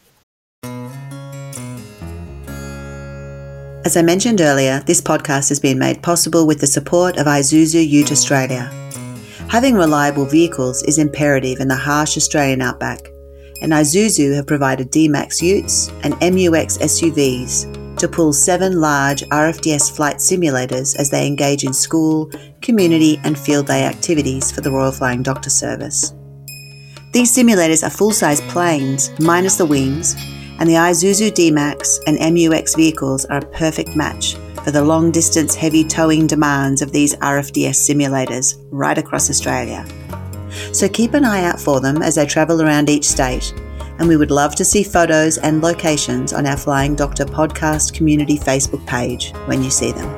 As 3.86 3.98
I 3.98 4.02
mentioned 4.02 4.40
earlier, 4.40 4.80
this 4.86 5.02
podcast 5.02 5.50
has 5.50 5.60
been 5.60 5.78
made 5.78 6.02
possible 6.02 6.48
with 6.48 6.62
the 6.62 6.68
support 6.68 7.18
of 7.18 7.26
Isuzu 7.28 7.86
Ute 7.86 8.14
Australia. 8.14 8.72
Having 9.50 9.76
reliable 9.76 10.26
vehicles 10.26 10.82
is 10.84 10.98
imperative 10.98 11.60
in 11.60 11.68
the 11.68 11.76
harsh 11.76 12.16
Australian 12.16 12.62
outback, 12.62 13.02
and 13.62 13.74
Isuzu 13.74 14.34
have 14.36 14.48
provided 14.48 14.90
D-Max 14.90 15.42
Utes 15.42 15.90
and 16.02 16.14
MUX 16.22 16.78
SUVs 16.78 17.98
to 17.98 18.08
pull 18.08 18.32
seven 18.32 18.80
large 18.80 19.22
RFDS 19.24 19.94
flight 19.94 20.16
simulators 20.16 20.96
as 20.98 21.10
they 21.10 21.28
engage 21.28 21.66
in 21.66 21.74
school, 21.74 22.32
community, 22.62 23.20
and 23.26 23.38
field 23.38 23.68
day 23.68 23.84
activities 23.84 24.50
for 24.50 24.62
the 24.62 24.72
Royal 24.72 24.94
Flying 24.94 25.24
Doctor 25.24 25.50
Service. 25.50 26.14
These 27.12 27.36
simulators 27.36 27.86
are 27.86 27.92
full-size 27.92 28.40
planes, 28.42 29.12
minus 29.20 29.58
the 29.58 29.66
wings, 29.66 30.16
and 30.60 30.70
the 30.70 30.76
Isuzu 30.76 31.34
D-Max 31.34 32.00
and 32.08 32.18
MUX 32.20 32.76
vehicles 32.76 33.26
are 33.26 33.40
a 33.40 33.46
perfect 33.46 33.96
match 33.96 34.36
for 34.64 34.72
the 34.72 34.84
long 34.84 35.12
distance 35.12 35.56
heavy 35.56 35.84
towing 35.84 36.26
demands 36.26 36.82
of 36.82 36.92
these 36.92 37.16
RFDS 37.16 37.76
simulators 37.76 38.58
right 38.72 38.98
across 38.98 39.30
Australia. 39.30 39.86
So 40.72 40.88
keep 40.88 41.14
an 41.14 41.26
eye 41.26 41.44
out 41.44 41.60
for 41.60 41.82
them 41.82 42.02
as 42.02 42.16
they 42.16 42.26
travel 42.26 42.62
around 42.62 42.90
each 42.90 43.06
state, 43.06 43.54
and 44.00 44.08
we 44.08 44.18
would 44.18 44.32
love 44.32 44.56
to 44.56 44.66
see 44.66 44.84
photos 44.84 45.38
and 45.38 45.62
locations 45.62 46.32
on 46.32 46.48
our 46.48 46.58
Flying 46.58 46.96
Doctor 46.96 47.26
podcast 47.26 47.94
community 47.94 48.38
Facebook 48.38 48.86
page 48.88 49.32
when 49.46 49.64
you 49.64 49.70
see 49.70 49.92
them. 49.92 50.10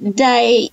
They 0.00 0.70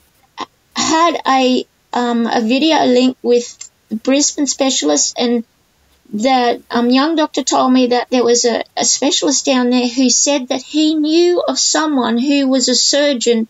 had 0.75 1.21
a 1.25 1.65
um, 1.93 2.27
a 2.27 2.41
video 2.41 2.85
link 2.85 3.17
with 3.21 3.69
Brisbane 4.03 4.47
specialists 4.47 5.13
and 5.17 5.43
the 6.13 6.61
um, 6.69 6.89
young 6.89 7.15
doctor 7.15 7.43
told 7.43 7.71
me 7.71 7.87
that 7.87 8.09
there 8.09 8.23
was 8.23 8.43
a, 8.43 8.63
a 8.75 8.83
specialist 8.83 9.45
down 9.45 9.69
there 9.69 9.87
who 9.87 10.09
said 10.09 10.49
that 10.49 10.61
he 10.61 10.95
knew 10.95 11.41
of 11.47 11.57
someone 11.57 12.17
who 12.17 12.47
was 12.47 12.67
a 12.67 12.75
surgeon 12.75 13.47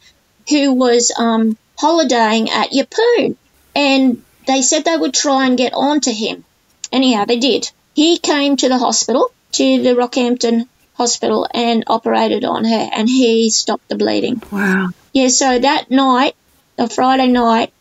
who 0.47 0.73
was 0.73 1.11
um, 1.17 1.57
holidaying 1.77 2.49
at 2.49 2.71
Yeppoon. 2.71 3.35
And 3.75 4.23
they 4.47 4.61
said 4.61 4.85
they 4.85 4.97
would 4.97 5.13
try 5.13 5.47
and 5.47 5.57
get 5.57 5.73
on 5.73 6.01
to 6.01 6.11
him. 6.11 6.43
Anyhow, 6.91 7.25
they 7.25 7.39
did. 7.39 7.71
He 7.95 8.17
came 8.17 8.57
to 8.57 8.69
the 8.69 8.77
hospital, 8.77 9.31
to 9.53 9.81
the 9.81 9.95
Rockhampton 9.95 10.67
hospital, 10.93 11.47
and 11.53 11.83
operated 11.87 12.43
on 12.43 12.65
her, 12.65 12.89
and 12.93 13.09
he 13.09 13.49
stopped 13.49 13.87
the 13.89 13.95
bleeding. 13.95 14.41
Wow. 14.51 14.89
Yeah, 15.13 15.29
so 15.29 15.57
that 15.57 15.89
night, 15.89 16.35
the 16.75 16.87
Friday 16.87 17.27
night, 17.27 17.73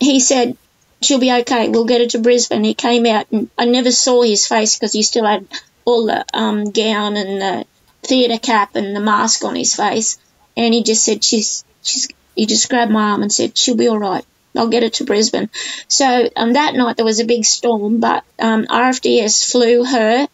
he 0.00 0.18
said, 0.18 0.56
she'll 1.02 1.20
be 1.20 1.32
okay. 1.32 1.68
We'll 1.68 1.84
get 1.84 2.00
her 2.00 2.06
to 2.08 2.18
Brisbane. 2.18 2.64
He 2.64 2.74
came 2.74 3.06
out 3.06 3.26
and 3.30 3.50
I 3.56 3.66
never 3.66 3.90
saw 3.90 4.22
his 4.22 4.46
face 4.46 4.76
because 4.76 4.92
he 4.92 5.02
still 5.02 5.26
had 5.26 5.46
all 5.84 6.06
the 6.06 6.24
um, 6.34 6.70
gown 6.70 7.16
and 7.16 7.40
the 7.40 7.66
theatre 8.02 8.38
cap 8.38 8.76
and 8.76 8.96
the 8.96 9.00
mask 9.00 9.44
on 9.44 9.54
his 9.54 9.74
face. 9.74 10.18
And 10.56 10.74
he 10.74 10.82
just 10.82 11.04
said, 11.04 11.22
she's, 11.22 11.64
she's, 11.82 12.08
he 12.34 12.46
just 12.46 12.68
grabbed 12.68 12.92
my 12.92 13.10
arm 13.10 13.22
and 13.22 13.32
said, 13.32 13.56
she'll 13.56 13.76
be 13.76 13.88
all 13.88 13.98
right. 13.98 14.24
I'll 14.56 14.68
get 14.68 14.82
her 14.82 14.88
to 14.88 15.04
Brisbane. 15.04 15.48
So 15.86 16.28
um, 16.34 16.54
that 16.54 16.74
night 16.74 16.96
there 16.96 17.04
was 17.04 17.20
a 17.20 17.24
big 17.24 17.44
storm, 17.44 18.00
but 18.00 18.24
um, 18.38 18.66
RFDS 18.66 19.50
flew 19.50 19.84
her 19.84 20.26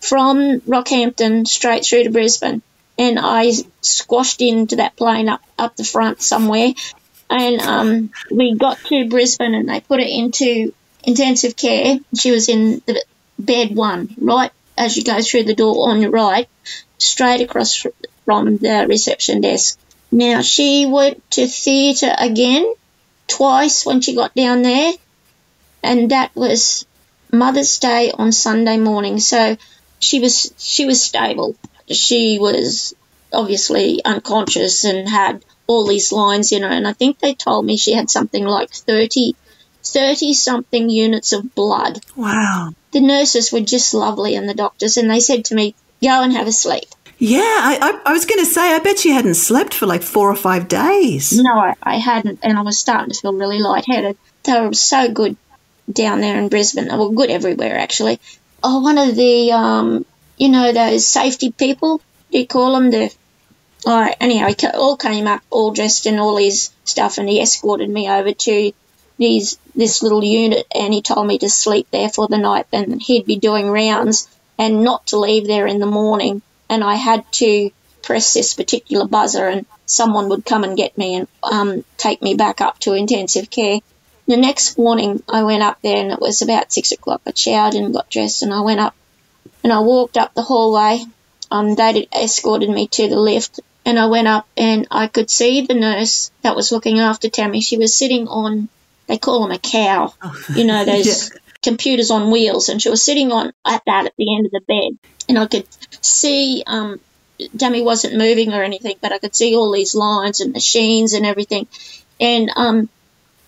from 0.00 0.60
Rockhampton 0.60 1.46
straight 1.46 1.84
through 1.84 2.04
to 2.04 2.10
Brisbane. 2.10 2.62
And 2.98 3.18
I 3.18 3.52
squashed 3.80 4.40
into 4.40 4.76
that 4.76 4.96
plane 4.96 5.28
up, 5.28 5.42
up 5.58 5.76
the 5.76 5.84
front 5.84 6.22
somewhere 6.22 6.72
and 7.30 7.60
um, 7.60 8.12
we 8.30 8.56
got 8.56 8.78
to 8.86 9.08
Brisbane 9.08 9.54
and 9.54 9.68
they 9.68 9.80
put 9.80 10.00
her 10.00 10.06
into 10.06 10.74
intensive 11.04 11.56
care. 11.56 11.98
She 12.18 12.32
was 12.32 12.48
in 12.48 12.82
the 12.86 13.02
bed 13.38 13.74
one, 13.74 14.14
right 14.18 14.50
as 14.76 14.96
you 14.96 15.04
go 15.04 15.20
through 15.22 15.44
the 15.44 15.54
door 15.54 15.90
on 15.90 16.00
your 16.00 16.10
right, 16.10 16.48
straight 16.98 17.42
across 17.42 17.86
from 18.24 18.56
the 18.56 18.86
reception 18.88 19.42
desk. 19.42 19.78
Now 20.10 20.42
she 20.42 20.86
went 20.86 21.28
to 21.32 21.46
theatre 21.46 22.14
again 22.18 22.74
twice 23.28 23.86
when 23.86 24.00
she 24.00 24.14
got 24.14 24.34
down 24.34 24.62
there, 24.62 24.92
and 25.82 26.10
that 26.10 26.34
was 26.34 26.86
Mother's 27.32 27.78
Day 27.78 28.10
on 28.10 28.32
Sunday 28.32 28.76
morning. 28.76 29.20
So 29.20 29.56
she 30.00 30.18
was 30.20 30.52
she 30.58 30.86
was 30.86 31.02
stable. 31.02 31.54
She 31.88 32.38
was 32.40 32.94
obviously 33.32 34.04
unconscious 34.04 34.84
and 34.84 35.08
had 35.08 35.44
all 35.66 35.86
these 35.86 36.12
lines 36.12 36.52
in 36.52 36.62
her. 36.62 36.68
And 36.68 36.86
I 36.86 36.92
think 36.92 37.18
they 37.18 37.34
told 37.34 37.64
me 37.64 37.76
she 37.76 37.92
had 37.92 38.10
something 38.10 38.44
like 38.44 38.70
30, 38.70 39.34
30 39.84 40.34
something 40.34 40.90
units 40.90 41.32
of 41.32 41.54
blood. 41.54 42.00
Wow. 42.16 42.70
The 42.92 43.00
nurses 43.00 43.52
were 43.52 43.60
just 43.60 43.94
lovely 43.94 44.34
and 44.34 44.48
the 44.48 44.54
doctors, 44.54 44.96
and 44.96 45.10
they 45.10 45.20
said 45.20 45.44
to 45.46 45.54
me, 45.54 45.74
go 46.02 46.22
and 46.22 46.32
have 46.32 46.48
a 46.48 46.52
sleep. 46.52 46.88
Yeah, 47.18 47.38
I, 47.40 47.78
I, 47.82 48.10
I 48.10 48.12
was 48.12 48.24
going 48.24 48.40
to 48.40 48.50
say, 48.50 48.74
I 48.74 48.78
bet 48.78 49.04
you 49.04 49.12
hadn't 49.12 49.34
slept 49.34 49.74
for 49.74 49.86
like 49.86 50.02
four 50.02 50.30
or 50.30 50.36
five 50.36 50.68
days. 50.68 51.38
No, 51.38 51.52
I, 51.52 51.74
I 51.82 51.98
hadn't, 51.98 52.40
and 52.42 52.58
I 52.58 52.62
was 52.62 52.78
starting 52.78 53.12
to 53.12 53.20
feel 53.20 53.34
really 53.34 53.60
lightheaded. 53.60 54.16
They 54.44 54.60
were 54.60 54.72
so 54.72 55.12
good 55.12 55.36
down 55.92 56.22
there 56.22 56.38
in 56.38 56.48
Brisbane. 56.48 56.88
They 56.88 56.96
were 56.96 57.12
good 57.12 57.30
everywhere, 57.30 57.78
actually. 57.78 58.20
Oh, 58.62 58.80
one 58.80 58.96
of 58.96 59.14
the, 59.14 59.52
um, 59.52 60.06
you 60.38 60.48
know, 60.48 60.72
those 60.72 61.06
safety 61.06 61.52
people, 61.52 62.00
you 62.30 62.46
call 62.46 62.72
them? 62.72 62.90
The, 62.90 63.14
right, 63.86 64.16
anyhow, 64.20 64.48
he 64.48 64.66
all 64.66 64.96
came 64.96 65.26
up, 65.26 65.42
all 65.50 65.72
dressed 65.72 66.06
in 66.06 66.18
all 66.18 66.36
his 66.36 66.70
stuff, 66.84 67.18
and 67.18 67.28
he 67.28 67.40
escorted 67.40 67.88
me 67.88 68.10
over 68.10 68.32
to 68.32 68.72
these 69.18 69.58
this 69.74 70.02
little 70.02 70.24
unit, 70.24 70.66
and 70.74 70.92
he 70.92 71.02
told 71.02 71.26
me 71.26 71.38
to 71.38 71.48
sleep 71.48 71.86
there 71.90 72.08
for 72.08 72.28
the 72.28 72.38
night, 72.38 72.66
and 72.72 73.00
he'd 73.00 73.26
be 73.26 73.36
doing 73.36 73.70
rounds, 73.70 74.28
and 74.58 74.82
not 74.82 75.06
to 75.08 75.18
leave 75.18 75.46
there 75.46 75.66
in 75.66 75.78
the 75.78 75.86
morning. 75.86 76.42
And 76.68 76.84
I 76.84 76.94
had 76.94 77.24
to 77.34 77.70
press 78.02 78.34
this 78.34 78.54
particular 78.54 79.06
buzzer, 79.06 79.46
and 79.46 79.66
someone 79.86 80.28
would 80.28 80.44
come 80.44 80.64
and 80.64 80.76
get 80.76 80.96
me 80.98 81.16
and 81.16 81.28
um, 81.42 81.84
take 81.96 82.22
me 82.22 82.34
back 82.34 82.60
up 82.60 82.78
to 82.80 82.94
intensive 82.94 83.50
care. 83.50 83.80
The 84.26 84.36
next 84.36 84.78
morning, 84.78 85.22
I 85.28 85.42
went 85.42 85.62
up 85.62 85.78
there, 85.82 85.96
and 85.96 86.12
it 86.12 86.20
was 86.20 86.42
about 86.42 86.72
six 86.72 86.92
o'clock. 86.92 87.22
I 87.26 87.32
showered 87.34 87.74
and 87.74 87.94
got 87.94 88.10
dressed, 88.10 88.42
and 88.42 88.52
I 88.52 88.60
went 88.60 88.80
up, 88.80 88.94
and 89.64 89.72
I 89.72 89.80
walked 89.80 90.16
up 90.16 90.34
the 90.34 90.42
hallway. 90.42 91.04
Um, 91.50 91.74
they'd 91.74 92.08
escorted 92.14 92.70
me 92.70 92.86
to 92.88 93.08
the 93.08 93.18
lift, 93.18 93.60
and 93.84 93.98
I 93.98 94.06
went 94.06 94.28
up, 94.28 94.46
and 94.56 94.86
I 94.90 95.06
could 95.06 95.30
see 95.30 95.66
the 95.66 95.74
nurse 95.74 96.30
that 96.42 96.56
was 96.56 96.72
looking 96.72 97.00
after 97.00 97.28
Tammy. 97.28 97.60
She 97.60 97.78
was 97.78 97.94
sitting 97.94 98.28
on, 98.28 98.68
they 99.06 99.18
call 99.18 99.42
them 99.42 99.52
a 99.52 99.58
cow, 99.58 100.14
you 100.54 100.64
know, 100.64 100.84
those 100.86 101.32
computers 101.62 102.10
on 102.10 102.30
wheels, 102.30 102.68
and 102.68 102.80
she 102.80 102.90
was 102.90 103.04
sitting 103.04 103.32
on 103.32 103.52
at 103.64 103.82
that 103.86 104.06
at 104.06 104.14
the 104.16 104.36
end 104.36 104.46
of 104.46 104.52
the 104.52 104.60
bed, 104.66 104.98
and 105.28 105.38
I 105.38 105.46
could 105.46 105.66
see 106.02 106.62
um, 106.66 107.00
Tammy 107.58 107.82
wasn't 107.82 108.16
moving 108.16 108.52
or 108.52 108.62
anything, 108.62 108.96
but 109.00 109.12
I 109.12 109.18
could 109.18 109.34
see 109.34 109.56
all 109.56 109.72
these 109.72 109.94
lines 109.94 110.40
and 110.40 110.52
machines 110.52 111.12
and 111.12 111.24
everything, 111.24 111.66
and 112.18 112.50
um, 112.56 112.88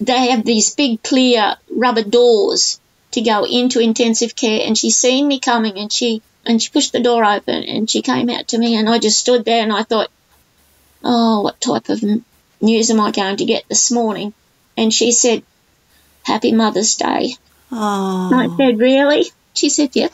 they 0.01 0.31
have 0.31 0.45
these 0.45 0.75
big 0.75 1.03
clear 1.03 1.57
rubber 1.71 2.03
doors 2.03 2.81
to 3.13 3.21
go 3.21 3.45
into 3.45 3.81
intensive 3.81 4.35
care, 4.35 4.67
and 4.67 4.77
she 4.77 4.91
seen 4.91 5.29
me 5.29 5.39
coming, 5.39 5.79
and 5.79 5.93
she 5.93 6.23
and 6.45 6.61
she 6.61 6.71
pushed 6.71 6.93
the 6.93 7.01
door 7.01 7.25
open, 7.25 7.63
and 7.63 7.89
she 7.89 8.03
came 8.03 8.29
out 8.31 8.49
to 8.49 8.59
me, 8.59 8.75
and 8.77 8.89
I 8.89 8.99
just 8.99 9.21
stood 9.21 9.45
there, 9.45 9.63
and 9.63 9.73
I 9.73 9.83
thought, 9.85 10.11
oh, 11.05 11.41
what 11.43 11.61
type 11.61 11.89
of 11.89 12.03
news 12.61 12.91
am 12.91 13.01
I 13.01 13.11
going 13.11 13.37
to 13.39 13.45
get 13.45 13.65
this 13.69 13.91
morning? 13.91 14.33
And 14.77 14.93
she 14.93 15.13
said, 15.13 15.43
Happy 16.25 16.53
Mother's 16.53 16.97
Day. 16.97 17.35
Oh, 17.71 18.31
And 18.33 18.41
I 18.41 18.47
oh. 18.47 18.57
said, 18.57 18.79
Really? 18.79 19.25
She 19.55 19.69
said, 19.69 19.91
Yeah. 19.95 20.09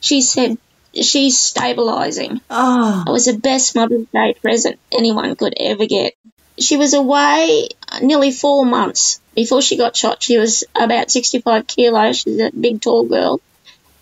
She 0.00 0.22
said, 0.22 0.58
She's 0.94 1.36
stabilising. 1.38 2.40
oh, 2.50 3.04
It 3.06 3.10
was 3.10 3.24
the 3.26 3.38
best 3.38 3.74
Mother's 3.74 4.06
Day 4.12 4.34
present 4.40 4.78
anyone 4.92 5.34
could 5.36 5.54
ever 5.58 5.86
get. 5.86 6.14
She 6.58 6.76
was 6.76 6.92
away 6.94 7.68
nearly 8.02 8.30
four 8.30 8.66
months 8.66 9.20
before 9.34 9.62
she 9.62 9.78
got 9.78 9.96
shot. 9.96 10.22
She 10.22 10.38
was 10.38 10.64
about 10.74 11.10
65 11.10 11.66
kilos. 11.66 12.18
She's 12.18 12.38
a 12.40 12.50
big, 12.50 12.80
tall 12.82 13.04
girl. 13.06 13.40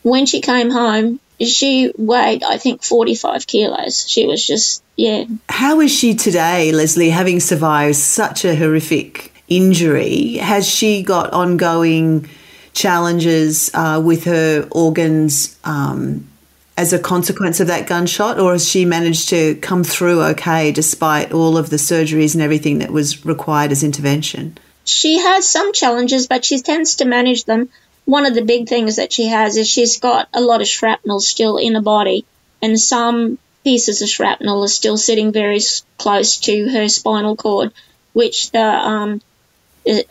When 0.03 0.27
she 0.27 0.41
came 0.41 0.71
home, 0.71 1.21
she 1.49 1.93
weighed, 1.97 2.43
I 2.43 2.59
think, 2.59 2.83
45 2.83 3.47
kilos. 3.47 4.09
She 4.09 4.27
was 4.27 4.47
just, 4.47 4.83
yeah, 4.97 5.25
How 5.49 5.81
is 5.81 5.93
she 5.93 6.15
today, 6.15 6.73
Lesley, 6.73 7.11
having 7.11 7.41
survived 7.41 7.97
such 7.97 8.45
a 8.45 8.55
horrific 8.55 9.33
injury? 9.49 10.35
Has 10.35 10.69
she 10.69 11.03
got 11.03 11.33
ongoing 11.33 12.29
challenges 12.73 13.71
uh, 13.75 14.01
with 14.05 14.25
her 14.25 14.69
organs 14.71 15.59
um, 15.65 16.29
as 16.77 16.93
a 16.93 16.99
consequence 16.99 17.61
of 17.61 17.67
that 17.67 17.87
gunshot, 17.87 18.39
or 18.39 18.53
has 18.53 18.69
she 18.69 18.85
managed 18.85 19.29
to 19.31 19.55
come 19.57 19.85
through 19.85 20.23
okay 20.23 20.73
despite 20.73 21.33
all 21.33 21.57
of 21.57 21.71
the 21.71 21.77
surgeries 21.77 22.35
and 22.35 22.43
everything 22.43 22.79
that 22.79 22.91
was 22.91 23.25
required 23.27 23.73
as 23.73 23.83
intervention? 23.83 24.57
she 24.91 25.19
has 25.19 25.49
some 25.49 25.73
challenges, 25.73 26.27
but 26.27 26.45
she 26.45 26.61
tends 26.61 26.97
to 26.97 27.05
manage 27.05 27.45
them. 27.45 27.69
One 28.11 28.27
of 28.27 28.35
the 28.35 28.43
big 28.43 28.69
things 28.69 28.97
that 28.97 29.13
she 29.13 29.27
has 29.29 29.57
is 29.57 29.69
she's 29.69 30.01
got 30.01 30.29
a 30.35 30.41
lot 30.41 30.61
of 30.61 30.67
shrapnel 30.67 31.21
still 31.21 31.59
in 31.59 31.77
her 31.77 31.81
body, 31.81 32.25
and 32.61 32.79
some 32.81 33.39
pieces 33.63 34.03
of 34.03 34.09
shrapnel 34.09 34.65
are 34.65 34.69
still 34.81 34.97
sitting 34.97 35.31
very 35.31 35.61
close 35.97 36.39
to 36.39 36.69
her 36.71 36.89
spinal 36.89 37.37
cord, 37.37 37.73
which 38.13 38.51
the 38.51 38.65
um, 38.65 39.23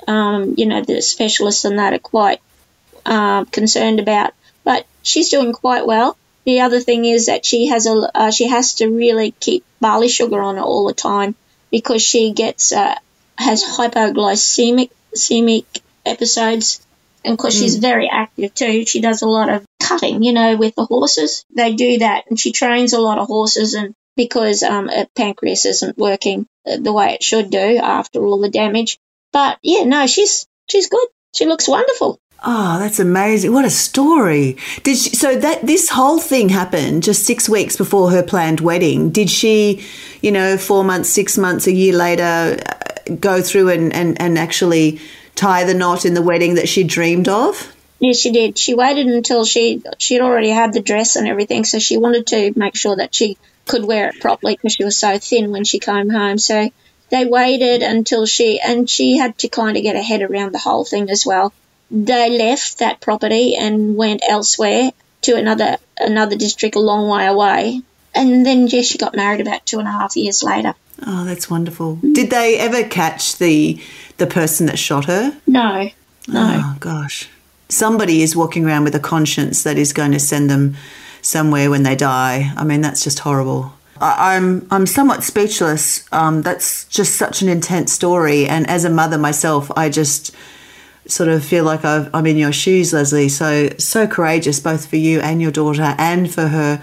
um, 0.07 0.55
you 0.57 0.65
know 0.65 0.81
the 0.81 1.01
specialists 1.01 1.65
and 1.65 1.77
that 1.77 1.91
are 1.91 1.99
quite 1.99 2.39
uh, 3.05 3.43
concerned 3.43 3.99
about. 3.99 4.33
But 4.63 4.85
she's 5.03 5.27
doing 5.27 5.51
quite 5.51 5.85
well. 5.85 6.17
The 6.45 6.61
other 6.61 6.79
thing 6.79 7.03
is 7.03 7.25
that 7.25 7.45
she 7.45 7.67
has 7.67 7.85
a 7.85 8.09
uh, 8.15 8.31
she 8.31 8.47
has 8.47 8.75
to 8.75 8.87
really 8.87 9.31
keep 9.31 9.65
barley 9.81 10.07
sugar 10.07 10.41
on 10.41 10.55
her 10.55 10.63
all 10.63 10.87
the 10.87 10.93
time 10.93 11.35
because 11.69 12.01
she 12.01 12.31
gets 12.31 12.71
uh, 12.71 12.95
has 13.37 13.61
hypoglycemic 13.61 14.89
cemic 15.13 15.81
episodes, 16.05 16.79
and 17.23 17.37
because 17.37 17.57
she's 17.57 17.77
very 17.77 18.09
active 18.11 18.53
too, 18.53 18.85
she 18.85 19.01
does 19.01 19.21
a 19.21 19.27
lot 19.27 19.49
of 19.49 19.65
cutting. 19.81 20.23
You 20.23 20.33
know, 20.33 20.55
with 20.55 20.75
the 20.75 20.85
horses, 20.85 21.45
they 21.55 21.73
do 21.73 21.99
that, 21.99 22.25
and 22.29 22.39
she 22.39 22.51
trains 22.51 22.93
a 22.93 23.01
lot 23.01 23.17
of 23.17 23.27
horses, 23.27 23.73
and 23.73 23.93
because 24.15 24.63
um, 24.63 24.87
her 24.87 25.07
pancreas 25.15 25.65
isn't 25.65 25.97
working 25.97 26.45
uh, 26.65 26.77
the 26.77 26.93
way 26.93 27.13
it 27.13 27.23
should 27.23 27.49
do 27.49 27.77
after 27.77 28.25
all 28.25 28.39
the 28.39 28.49
damage. 28.49 28.99
But 29.31 29.59
yeah, 29.61 29.83
no, 29.83 30.07
she's 30.07 30.47
she's 30.69 30.89
good. 30.89 31.07
She 31.35 31.45
looks 31.45 31.67
wonderful. 31.67 32.19
Oh, 32.41 32.79
that's 32.79 32.99
amazing! 32.99 33.51
What 33.51 33.65
a 33.65 33.69
story! 33.69 34.55
Did 34.83 34.97
she, 34.97 35.09
so 35.09 35.37
that 35.37 35.67
this 35.67 35.89
whole 35.89 36.19
thing 36.19 36.47
happened 36.47 37.03
just 37.03 37.25
six 37.25 37.49
weeks 37.49 37.75
before 37.75 38.11
her 38.11 38.23
planned 38.23 38.61
wedding? 38.61 39.09
Did 39.11 39.29
she, 39.29 39.85
you 40.21 40.31
know, 40.31 40.57
four 40.57 40.85
months, 40.85 41.09
six 41.09 41.37
months, 41.37 41.67
a 41.67 41.73
year 41.73 41.93
later, 41.93 42.57
uh, 42.65 43.15
go 43.19 43.41
through 43.41 43.69
and, 43.69 43.93
and, 43.93 44.19
and 44.21 44.37
actually 44.37 45.01
tie 45.39 45.63
the 45.63 45.73
knot 45.73 46.05
in 46.05 46.13
the 46.13 46.21
wedding 46.21 46.55
that 46.55 46.69
she 46.69 46.83
dreamed 46.83 47.27
of? 47.27 47.73
Yes, 47.99 48.19
she 48.19 48.31
did. 48.31 48.57
She 48.57 48.75
waited 48.75 49.07
until 49.07 49.43
she 49.43 49.81
she'd 49.97 50.21
already 50.21 50.49
had 50.49 50.73
the 50.73 50.81
dress 50.81 51.15
and 51.15 51.27
everything, 51.27 51.65
so 51.65 51.79
she 51.79 51.97
wanted 51.97 52.27
to 52.27 52.53
make 52.55 52.75
sure 52.75 52.95
that 52.95 53.13
she 53.15 53.37
could 53.65 53.83
wear 53.85 54.09
it 54.09 54.19
properly 54.19 54.55
because 54.55 54.73
she 54.73 54.83
was 54.83 54.97
so 54.97 55.17
thin 55.17 55.51
when 55.51 55.63
she 55.63 55.79
came 55.79 56.09
home. 56.09 56.37
So 56.37 56.69
they 57.09 57.25
waited 57.25 57.81
until 57.81 58.25
she 58.25 58.59
and 58.59 58.89
she 58.89 59.17
had 59.17 59.37
to 59.39 59.49
kind 59.49 59.75
of 59.75 59.83
get 59.83 59.95
her 59.95 60.01
head 60.01 60.21
around 60.21 60.53
the 60.53 60.59
whole 60.59 60.85
thing 60.85 61.09
as 61.09 61.25
well. 61.25 61.53
They 61.91 62.37
left 62.37 62.79
that 62.79 63.01
property 63.01 63.55
and 63.55 63.95
went 63.95 64.21
elsewhere 64.27 64.91
to 65.23 65.35
another 65.35 65.77
another 65.97 66.35
district 66.35 66.75
a 66.75 66.79
long 66.79 67.09
way 67.09 67.25
away. 67.25 67.81
And 68.15 68.45
then 68.45 68.67
yes, 68.67 68.85
she 68.87 68.97
got 68.97 69.15
married 69.15 69.41
about 69.41 69.65
two 69.65 69.79
and 69.79 69.87
a 69.87 69.91
half 69.91 70.15
years 70.15 70.41
later. 70.43 70.73
Oh, 71.05 71.25
that's 71.25 71.49
wonderful. 71.49 71.95
Did 71.97 72.29
they 72.29 72.57
ever 72.57 72.83
catch 72.83 73.37
the 73.37 73.81
the 74.17 74.27
person 74.27 74.65
that 74.65 74.77
shot 74.77 75.05
her? 75.05 75.37
No, 75.47 75.89
no. 76.27 76.61
Oh 76.61 76.77
gosh. 76.79 77.29
Somebody 77.69 78.21
is 78.21 78.35
walking 78.35 78.65
around 78.65 78.83
with 78.83 78.95
a 78.95 78.99
conscience 78.99 79.63
that 79.63 79.77
is 79.77 79.93
going 79.93 80.11
to 80.11 80.19
send 80.19 80.49
them 80.49 80.75
somewhere 81.21 81.69
when 81.69 81.83
they 81.83 81.95
die. 81.95 82.51
I 82.57 82.63
mean, 82.63 82.81
that's 82.81 83.03
just 83.03 83.19
horrible. 83.19 83.73
I, 84.01 84.35
I'm 84.35 84.67
I'm 84.71 84.85
somewhat 84.85 85.23
speechless. 85.23 86.05
Um, 86.11 86.41
that's 86.41 86.85
just 86.85 87.15
such 87.15 87.41
an 87.41 87.49
intense 87.49 87.93
story, 87.93 88.45
and 88.45 88.69
as 88.69 88.85
a 88.85 88.89
mother 88.89 89.17
myself, 89.17 89.71
I 89.75 89.89
just 89.89 90.35
sort 91.07 91.29
of 91.29 91.43
feel 91.43 91.63
like 91.63 91.83
I've, 91.83 92.13
I'm 92.13 92.27
in 92.27 92.37
your 92.37 92.51
shoes, 92.51 92.93
Lesley. 92.93 93.29
So 93.29 93.69
so 93.77 94.07
courageous, 94.07 94.59
both 94.59 94.87
for 94.87 94.97
you 94.97 95.19
and 95.19 95.41
your 95.41 95.51
daughter, 95.51 95.95
and 95.97 96.31
for 96.33 96.47
her 96.47 96.81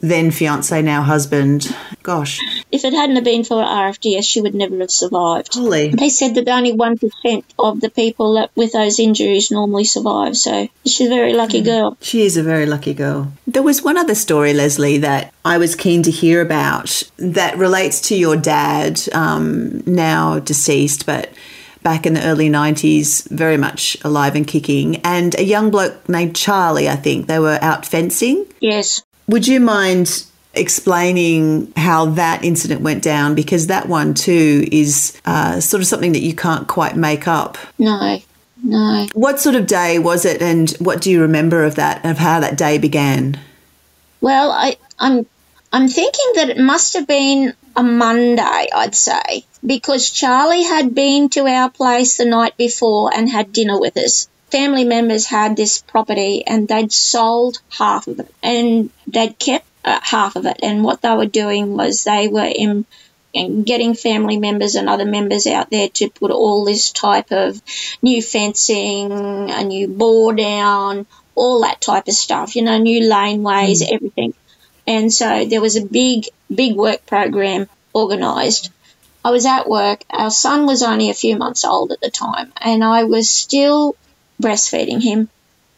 then 0.00 0.30
fiance, 0.30 0.80
now 0.82 1.02
husband. 1.02 1.74
Gosh, 2.02 2.40
If 2.72 2.84
it 2.84 2.92
hadn't 2.92 3.16
have 3.16 3.24
been 3.24 3.44
for 3.44 3.62
RFDS, 3.62 4.24
she 4.24 4.40
would 4.40 4.54
never 4.54 4.78
have 4.78 4.90
survived. 4.90 5.54
Holly. 5.54 5.88
They 5.90 6.08
said 6.08 6.34
that 6.36 6.48
only 6.48 6.72
1% 6.72 7.44
of 7.58 7.80
the 7.80 7.90
people 7.90 8.34
that 8.34 8.50
with 8.54 8.72
those 8.72 8.98
injuries 8.98 9.50
normally 9.50 9.84
survive, 9.84 10.36
so 10.36 10.68
she's 10.84 11.06
a 11.06 11.10
very 11.10 11.34
lucky 11.34 11.62
girl. 11.62 11.96
She 12.00 12.22
is 12.22 12.36
a 12.36 12.42
very 12.42 12.66
lucky 12.66 12.94
girl. 12.94 13.32
There 13.46 13.62
was 13.62 13.82
one 13.82 13.96
other 13.98 14.14
story, 14.14 14.54
Lesley, 14.54 14.98
that 14.98 15.32
I 15.44 15.58
was 15.58 15.74
keen 15.74 16.02
to 16.04 16.10
hear 16.10 16.40
about 16.40 17.02
that 17.18 17.56
relates 17.58 18.00
to 18.08 18.16
your 18.16 18.36
dad, 18.36 19.00
um, 19.12 19.82
now 19.86 20.38
deceased, 20.38 21.06
but 21.06 21.30
back 21.82 22.06
in 22.06 22.14
the 22.14 22.24
early 22.24 22.50
90s, 22.50 23.28
very 23.30 23.56
much 23.56 23.96
alive 24.04 24.34
and 24.34 24.46
kicking, 24.46 24.96
and 24.96 25.38
a 25.38 25.44
young 25.44 25.70
bloke 25.70 26.08
named 26.08 26.36
Charlie, 26.36 26.88
I 26.88 26.96
think. 26.96 27.26
They 27.26 27.38
were 27.38 27.58
out 27.62 27.86
fencing. 27.86 28.46
Yes. 28.60 29.02
Would 29.28 29.46
you 29.46 29.60
mind 29.60 30.24
explaining 30.54 31.72
how 31.76 32.06
that 32.06 32.44
incident 32.44 32.80
went 32.80 33.02
down? 33.02 33.34
Because 33.34 33.68
that 33.68 33.88
one, 33.88 34.14
too, 34.14 34.66
is 34.72 35.20
uh, 35.24 35.60
sort 35.60 35.80
of 35.80 35.86
something 35.86 36.12
that 36.12 36.22
you 36.22 36.34
can't 36.34 36.66
quite 36.66 36.96
make 36.96 37.28
up. 37.28 37.58
No. 37.78 38.20
No. 38.62 39.06
What 39.12 39.38
sort 39.38 39.54
of 39.54 39.66
day 39.66 39.98
was 39.98 40.24
it, 40.24 40.42
and 40.42 40.70
what 40.80 41.00
do 41.00 41.10
you 41.10 41.20
remember 41.20 41.64
of 41.64 41.76
that, 41.76 42.04
of 42.04 42.18
how 42.18 42.40
that 42.40 42.56
day 42.58 42.78
began? 42.78 43.38
Well, 44.20 44.50
I, 44.50 44.76
I'm 44.98 45.26
I'm 45.72 45.88
thinking 45.88 46.32
that 46.36 46.50
it 46.50 46.58
must 46.58 46.94
have 46.94 47.06
been 47.06 47.54
a 47.76 47.82
Monday, 47.82 48.68
I'd 48.74 48.94
say, 48.94 49.44
because 49.64 50.10
Charlie 50.10 50.64
had 50.64 50.94
been 50.94 51.28
to 51.30 51.46
our 51.46 51.70
place 51.70 52.16
the 52.16 52.24
night 52.24 52.56
before 52.56 53.14
and 53.14 53.28
had 53.28 53.52
dinner 53.52 53.78
with 53.78 53.96
us. 53.96 54.28
Family 54.50 54.84
members 54.84 55.26
had 55.26 55.56
this 55.56 55.82
property 55.82 56.46
and 56.46 56.66
they'd 56.66 56.92
sold 56.92 57.60
half 57.70 58.06
of 58.06 58.20
it 58.20 58.34
and 58.42 58.90
they'd 59.06 59.38
kept 59.38 59.66
uh, 59.84 60.00
half 60.02 60.36
of 60.36 60.46
it. 60.46 60.58
And 60.62 60.84
what 60.84 61.02
they 61.02 61.14
were 61.14 61.26
doing 61.26 61.76
was 61.76 62.04
they 62.04 62.28
were 62.28 62.50
in, 62.54 62.86
in 63.32 63.64
getting 63.64 63.94
family 63.94 64.38
members 64.38 64.74
and 64.74 64.88
other 64.88 65.04
members 65.04 65.46
out 65.46 65.70
there 65.70 65.88
to 65.88 66.10
put 66.10 66.30
all 66.30 66.64
this 66.64 66.92
type 66.92 67.30
of 67.30 67.60
new 68.00 68.22
fencing, 68.22 69.12
a 69.12 69.64
new 69.64 69.88
bore 69.88 70.34
down, 70.34 71.06
all 71.34 71.62
that 71.62 71.80
type 71.80 72.08
of 72.08 72.14
stuff, 72.14 72.56
you 72.56 72.62
know, 72.62 72.78
new 72.78 73.08
laneways, 73.08 73.82
everything. 73.88 74.34
And 74.86 75.12
so 75.12 75.44
there 75.44 75.60
was 75.60 75.76
a 75.76 75.84
big, 75.84 76.26
big 76.52 76.74
work 76.74 77.06
program 77.06 77.68
organised. 77.94 78.70
I 79.24 79.30
was 79.30 79.46
at 79.46 79.68
work. 79.68 80.04
Our 80.10 80.30
son 80.30 80.66
was 80.66 80.82
only 80.82 81.10
a 81.10 81.14
few 81.14 81.36
months 81.36 81.64
old 81.64 81.92
at 81.92 82.00
the 82.00 82.10
time, 82.10 82.52
and 82.60 82.82
I 82.82 83.04
was 83.04 83.28
still 83.28 83.96
breastfeeding 84.40 85.02
him 85.02 85.28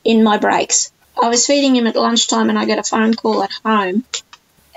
in 0.04 0.22
my 0.22 0.38
breaks. 0.38 0.92
I 1.20 1.28
was 1.28 1.46
feeding 1.46 1.76
him 1.76 1.86
at 1.86 1.96
lunchtime, 1.96 2.48
and 2.48 2.58
I 2.58 2.66
got 2.66 2.78
a 2.78 2.82
phone 2.82 3.14
call 3.14 3.42
at 3.42 3.52
home, 3.64 4.04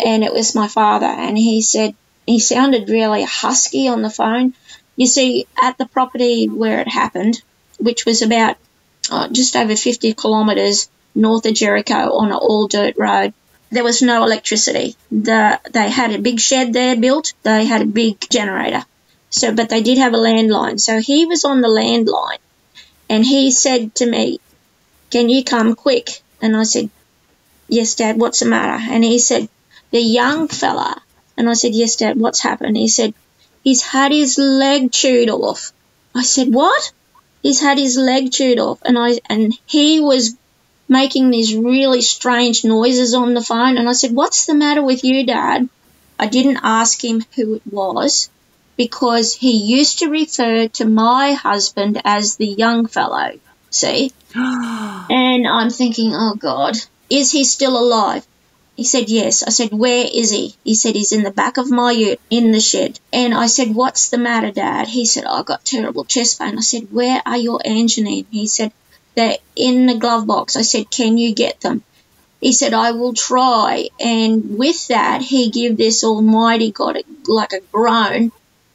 and 0.03 0.23
it 0.23 0.33
was 0.33 0.55
my 0.55 0.67
father, 0.67 1.05
and 1.05 1.37
he 1.37 1.61
said 1.61 1.95
he 2.25 2.39
sounded 2.39 2.89
really 2.89 3.23
husky 3.23 3.87
on 3.87 4.01
the 4.01 4.09
phone. 4.09 4.53
You 4.95 5.07
see, 5.07 5.47
at 5.61 5.77
the 5.77 5.85
property 5.85 6.47
where 6.47 6.79
it 6.79 6.87
happened, 6.87 7.41
which 7.79 8.05
was 8.05 8.21
about 8.21 8.57
uh, 9.11 9.27
just 9.29 9.55
over 9.55 9.75
50 9.75 10.13
kilometres 10.13 10.89
north 11.15 11.45
of 11.45 11.53
Jericho 11.53 12.15
on 12.15 12.31
an 12.31 12.37
all 12.37 12.67
dirt 12.67 12.95
road, 12.97 13.33
there 13.71 13.83
was 13.83 14.01
no 14.01 14.23
electricity. 14.23 14.95
The, 15.11 15.59
they 15.71 15.89
had 15.89 16.13
a 16.13 16.19
big 16.19 16.39
shed 16.39 16.73
there 16.73 16.95
built. 16.95 17.33
They 17.43 17.65
had 17.65 17.81
a 17.81 17.85
big 17.85 18.19
generator. 18.29 18.85
So, 19.29 19.53
but 19.53 19.69
they 19.69 19.81
did 19.81 19.97
have 19.97 20.13
a 20.13 20.17
landline. 20.17 20.79
So 20.79 20.99
he 20.99 21.25
was 21.25 21.43
on 21.43 21.61
the 21.61 21.67
landline 21.67 22.37
and 23.13 23.23
he 23.23 23.51
said 23.51 23.93
to 23.93 24.07
me, 24.07 24.39
can 25.11 25.29
you 25.29 25.43
come 25.43 25.75
quick? 25.75 26.23
And 26.41 26.57
I 26.57 26.63
said, 26.63 26.89
yes, 27.67 27.93
dad, 27.93 28.17
what's 28.17 28.39
the 28.39 28.47
matter? 28.47 28.83
And 28.91 29.03
he 29.03 29.19
said, 29.19 29.49
the 29.91 30.01
young 30.01 30.47
fella. 30.47 30.99
And 31.37 31.47
I 31.47 31.53
said, 31.53 31.75
yes, 31.75 31.95
dad, 31.95 32.19
what's 32.19 32.39
happened? 32.39 32.75
He 32.75 32.87
said, 32.87 33.13
he's 33.63 33.83
had 33.83 34.11
his 34.11 34.39
leg 34.39 34.91
chewed 34.91 35.29
off. 35.29 35.73
I 36.15 36.23
said, 36.23 36.51
what? 36.51 36.91
He's 37.43 37.61
had 37.61 37.77
his 37.77 37.97
leg 37.97 38.31
chewed 38.31 38.57
off. 38.57 38.79
And 38.83 38.97
I, 38.97 39.19
and 39.29 39.53
he 39.67 39.99
was 39.99 40.35
making 40.89 41.29
these 41.29 41.55
really 41.55 42.01
strange 42.01 42.65
noises 42.65 43.13
on 43.13 43.35
the 43.35 43.43
phone. 43.43 43.77
And 43.77 43.87
I 43.87 43.93
said, 43.93 44.11
What's 44.11 44.47
the 44.47 44.55
matter 44.55 44.81
with 44.81 45.03
you, 45.03 45.23
Dad? 45.23 45.69
I 46.17 46.25
didn't 46.25 46.61
ask 46.63 47.03
him 47.03 47.23
who 47.35 47.55
it 47.55 47.61
was 47.69 48.31
because 48.75 49.35
he 49.35 49.75
used 49.77 49.99
to 49.99 50.09
refer 50.09 50.67
to 50.67 50.85
my 50.85 51.33
husband 51.33 52.01
as 52.03 52.35
the 52.35 52.47
young 52.47 52.87
fellow. 52.87 53.31
See? 53.69 54.11
and 54.35 55.47
I'm 55.47 55.69
thinking, 55.69 56.11
Oh 56.13 56.35
God, 56.35 56.75
is 57.09 57.31
he 57.31 57.43
still 57.43 57.77
alive? 57.77 58.25
He 58.75 58.83
said, 58.83 59.09
Yes. 59.09 59.43
I 59.43 59.49
said, 59.49 59.71
Where 59.71 60.05
is 60.11 60.31
he? 60.31 60.55
He 60.63 60.73
said, 60.73 60.95
He's 60.95 61.11
in 61.11 61.23
the 61.23 61.31
back 61.31 61.57
of 61.57 61.69
my 61.69 61.91
ute 61.91 62.19
in 62.29 62.51
the 62.51 62.59
shed. 62.59 62.99
And 63.11 63.33
I 63.33 63.45
said, 63.45 63.75
What's 63.75 64.09
the 64.09 64.17
matter, 64.17 64.51
Dad? 64.51 64.87
He 64.87 65.05
said, 65.05 65.25
oh, 65.27 65.39
I've 65.39 65.45
got 65.45 65.63
terrible 65.63 66.05
chest 66.05 66.39
pain. 66.39 66.57
I 66.57 66.61
said, 66.61 66.91
Where 66.91 67.21
are 67.25 67.37
your 67.37 67.59
Anginine? 67.59 68.25
He 68.31 68.47
said, 68.47 68.71
They're 69.15 69.37
in 69.55 69.85
the 69.85 69.97
glove 69.97 70.25
box. 70.25 70.55
I 70.55 70.63
said, 70.63 70.89
Can 70.89 71.17
you 71.17 71.35
get 71.35 71.61
them? 71.61 71.83
He 72.41 72.51
said, 72.51 72.73
I 72.73 72.91
will 72.91 73.13
try. 73.13 73.87
And 73.99 74.57
with 74.57 74.87
that, 74.87 75.21
he 75.21 75.49
gave 75.49 75.77
this 75.77 76.03
almighty 76.03 76.71
God 76.71 76.97
like 77.27 77.53
a 77.53 77.61
groan 77.71 78.31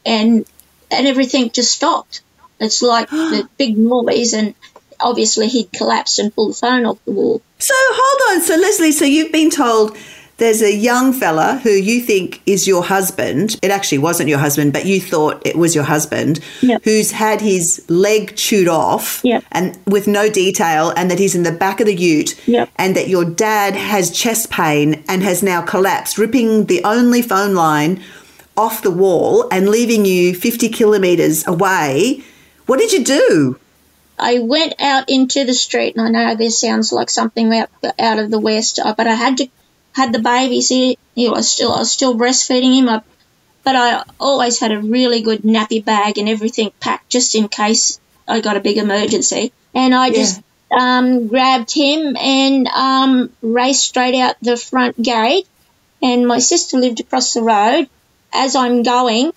and 0.09 0.45
and 0.91 1.07
everything 1.07 1.51
just 1.51 1.73
stopped. 1.73 2.23
It's 2.59 2.83
like 2.83 3.09
the 3.11 3.49
big 3.59 3.77
noise 3.79 4.33
and 4.33 4.55
obviously 5.01 5.47
he'd 5.49 5.71
collapsed 5.73 6.19
and 6.19 6.35
pulled 6.35 6.53
the 6.53 6.59
phone 6.59 6.87
off 6.87 6.99
the 7.05 7.13
wall. 7.13 7.43
So 7.59 7.75
hold 7.79 8.37
on. 8.39 8.43
So 8.45 8.57
Lesley, 8.57 8.93
so 8.93 9.05
you've 9.05 9.33
been 9.33 9.51
told 9.51 9.97
there's 10.39 10.63
a 10.63 10.73
young 10.73 11.13
fella 11.13 11.59
who 11.65 11.71
you 11.71 12.01
think 12.01 12.41
is 12.47 12.67
your 12.69 12.85
husband. 12.85 13.59
It 13.61 13.73
actually 13.73 13.99
wasn't 13.99 14.29
your 14.29 14.39
husband, 14.39 14.73
but 14.73 14.87
you 14.87 15.01
thought 15.01 15.45
it 15.45 15.57
was 15.57 15.75
your 15.75 15.83
husband, 15.85 16.39
Yep. 16.63 16.83
who's 16.85 17.11
had 17.11 17.41
his 17.41 17.85
leg 17.89 18.37
chewed 18.37 18.69
off 18.69 19.21
Yep. 19.25 19.43
and 19.51 19.77
with 19.87 20.07
no 20.07 20.31
detail, 20.31 20.93
and 20.97 21.11
that 21.11 21.19
he's 21.19 21.35
in 21.35 21.43
the 21.43 21.51
back 21.51 21.81
of 21.81 21.87
the 21.87 21.95
ute, 21.95 22.37
Yep. 22.47 22.69
and 22.77 22.95
that 22.97 23.09
your 23.09 23.25
dad 23.25 23.75
has 23.75 24.13
chest 24.13 24.49
pain 24.49 25.03
and 25.09 25.25
has 25.25 25.43
now 25.43 25.61
collapsed, 25.61 26.19
ripping 26.19 26.67
the 26.67 26.85
only 26.85 27.21
phone 27.21 27.55
line 27.57 28.01
off 28.59 28.83
the 28.83 28.91
wall 28.91 29.49
and 29.51 29.69
leaving 29.69 30.05
you 30.05 30.35
50 30.35 30.69
kilometres 30.71 31.47
away. 31.47 32.25
What 32.67 32.79
did 32.79 32.93
you 32.93 33.05
do? 33.05 33.59
I 34.19 34.41
went 34.41 34.75
out 34.81 35.09
into 35.09 35.45
the 35.45 35.55
street, 35.55 35.97
and 35.97 36.05
I 36.05 36.11
know 36.11 36.35
this 36.35 36.61
sounds 36.61 36.93
like 36.93 37.09
something 37.09 37.55
out, 37.57 37.71
out 37.99 38.19
of 38.19 38.31
the 38.31 38.39
West, 38.41 38.81
uh, 38.81 38.93
but 38.95 39.07
I 39.07 39.15
had 39.15 39.37
to 39.37 39.49
had 39.93 40.13
the 40.13 40.19
baby. 40.19 40.61
See, 40.61 40.99
you 41.15 41.29
know, 41.29 41.35
I 41.35 41.39
was 41.39 41.51
still 41.51 41.73
I 41.73 41.79
was 41.79 41.93
still 41.93 42.17
breastfeeding 42.17 42.75
him, 42.75 42.89
I, 42.89 43.03
but 43.63 43.77
I 43.77 44.03
always 44.19 44.59
had 44.59 44.73
a 44.73 44.81
really 44.81 45.23
good 45.23 45.43
nappy 45.43 45.85
bag 45.85 46.19
and 46.19 46.29
everything 46.29 46.73
packed 46.81 47.11
just 47.11 47.35
in 47.35 47.49
case 47.49 48.01
I 48.27 48.41
got 48.41 48.57
a 48.57 48.61
big 48.61 48.79
emergency. 48.79 49.53
And 49.75 49.95
I 49.95 50.11
just 50.11 50.43
um, 50.71 51.29
grabbed 51.29 51.73
him 51.73 52.17
and 52.17 52.67
um, 52.69 53.31
raced 53.41 53.85
straight 53.85 54.19
out 54.19 54.37
the 54.43 54.57
front 54.57 55.01
gate. 55.01 55.47
And 56.03 56.27
my 56.27 56.39
sister 56.39 56.79
lived 56.79 57.01
across 57.01 57.35
the 57.35 57.43
road. 57.43 57.89
As 58.33 58.57
I'm 58.57 58.83
going, 58.83 59.33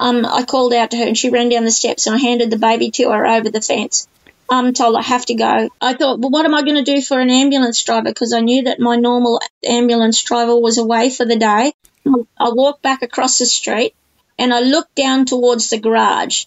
um, 0.00 0.24
I 0.24 0.44
called 0.44 0.72
out 0.72 0.92
to 0.92 0.96
her 0.96 1.04
and 1.04 1.18
she 1.18 1.30
ran 1.30 1.48
down 1.48 1.64
the 1.64 1.70
steps 1.70 2.06
and 2.06 2.16
I 2.16 2.18
handed 2.18 2.50
the 2.50 2.58
baby 2.58 2.90
to 2.92 3.10
her 3.10 3.26
over 3.26 3.50
the 3.50 3.60
fence. 3.60 4.06
I'm 4.50 4.72
told 4.72 4.96
I 4.96 5.02
have 5.02 5.26
to 5.26 5.34
go. 5.34 5.68
I 5.80 5.94
thought, 5.94 6.20
well, 6.20 6.30
what 6.30 6.46
am 6.46 6.54
I 6.54 6.62
going 6.62 6.82
to 6.82 6.94
do 6.94 7.02
for 7.02 7.20
an 7.20 7.30
ambulance 7.30 7.82
driver? 7.82 8.08
Because 8.08 8.32
I 8.32 8.40
knew 8.40 8.64
that 8.64 8.80
my 8.80 8.96
normal 8.96 9.40
ambulance 9.64 10.22
driver 10.22 10.58
was 10.58 10.78
away 10.78 11.10
for 11.10 11.26
the 11.26 11.36
day. 11.36 11.72
I 12.06 12.48
walked 12.50 12.80
back 12.82 13.02
across 13.02 13.38
the 13.38 13.44
street 13.44 13.94
and 14.38 14.54
I 14.54 14.60
looked 14.60 14.94
down 14.94 15.26
towards 15.26 15.68
the 15.68 15.78
garage 15.78 16.46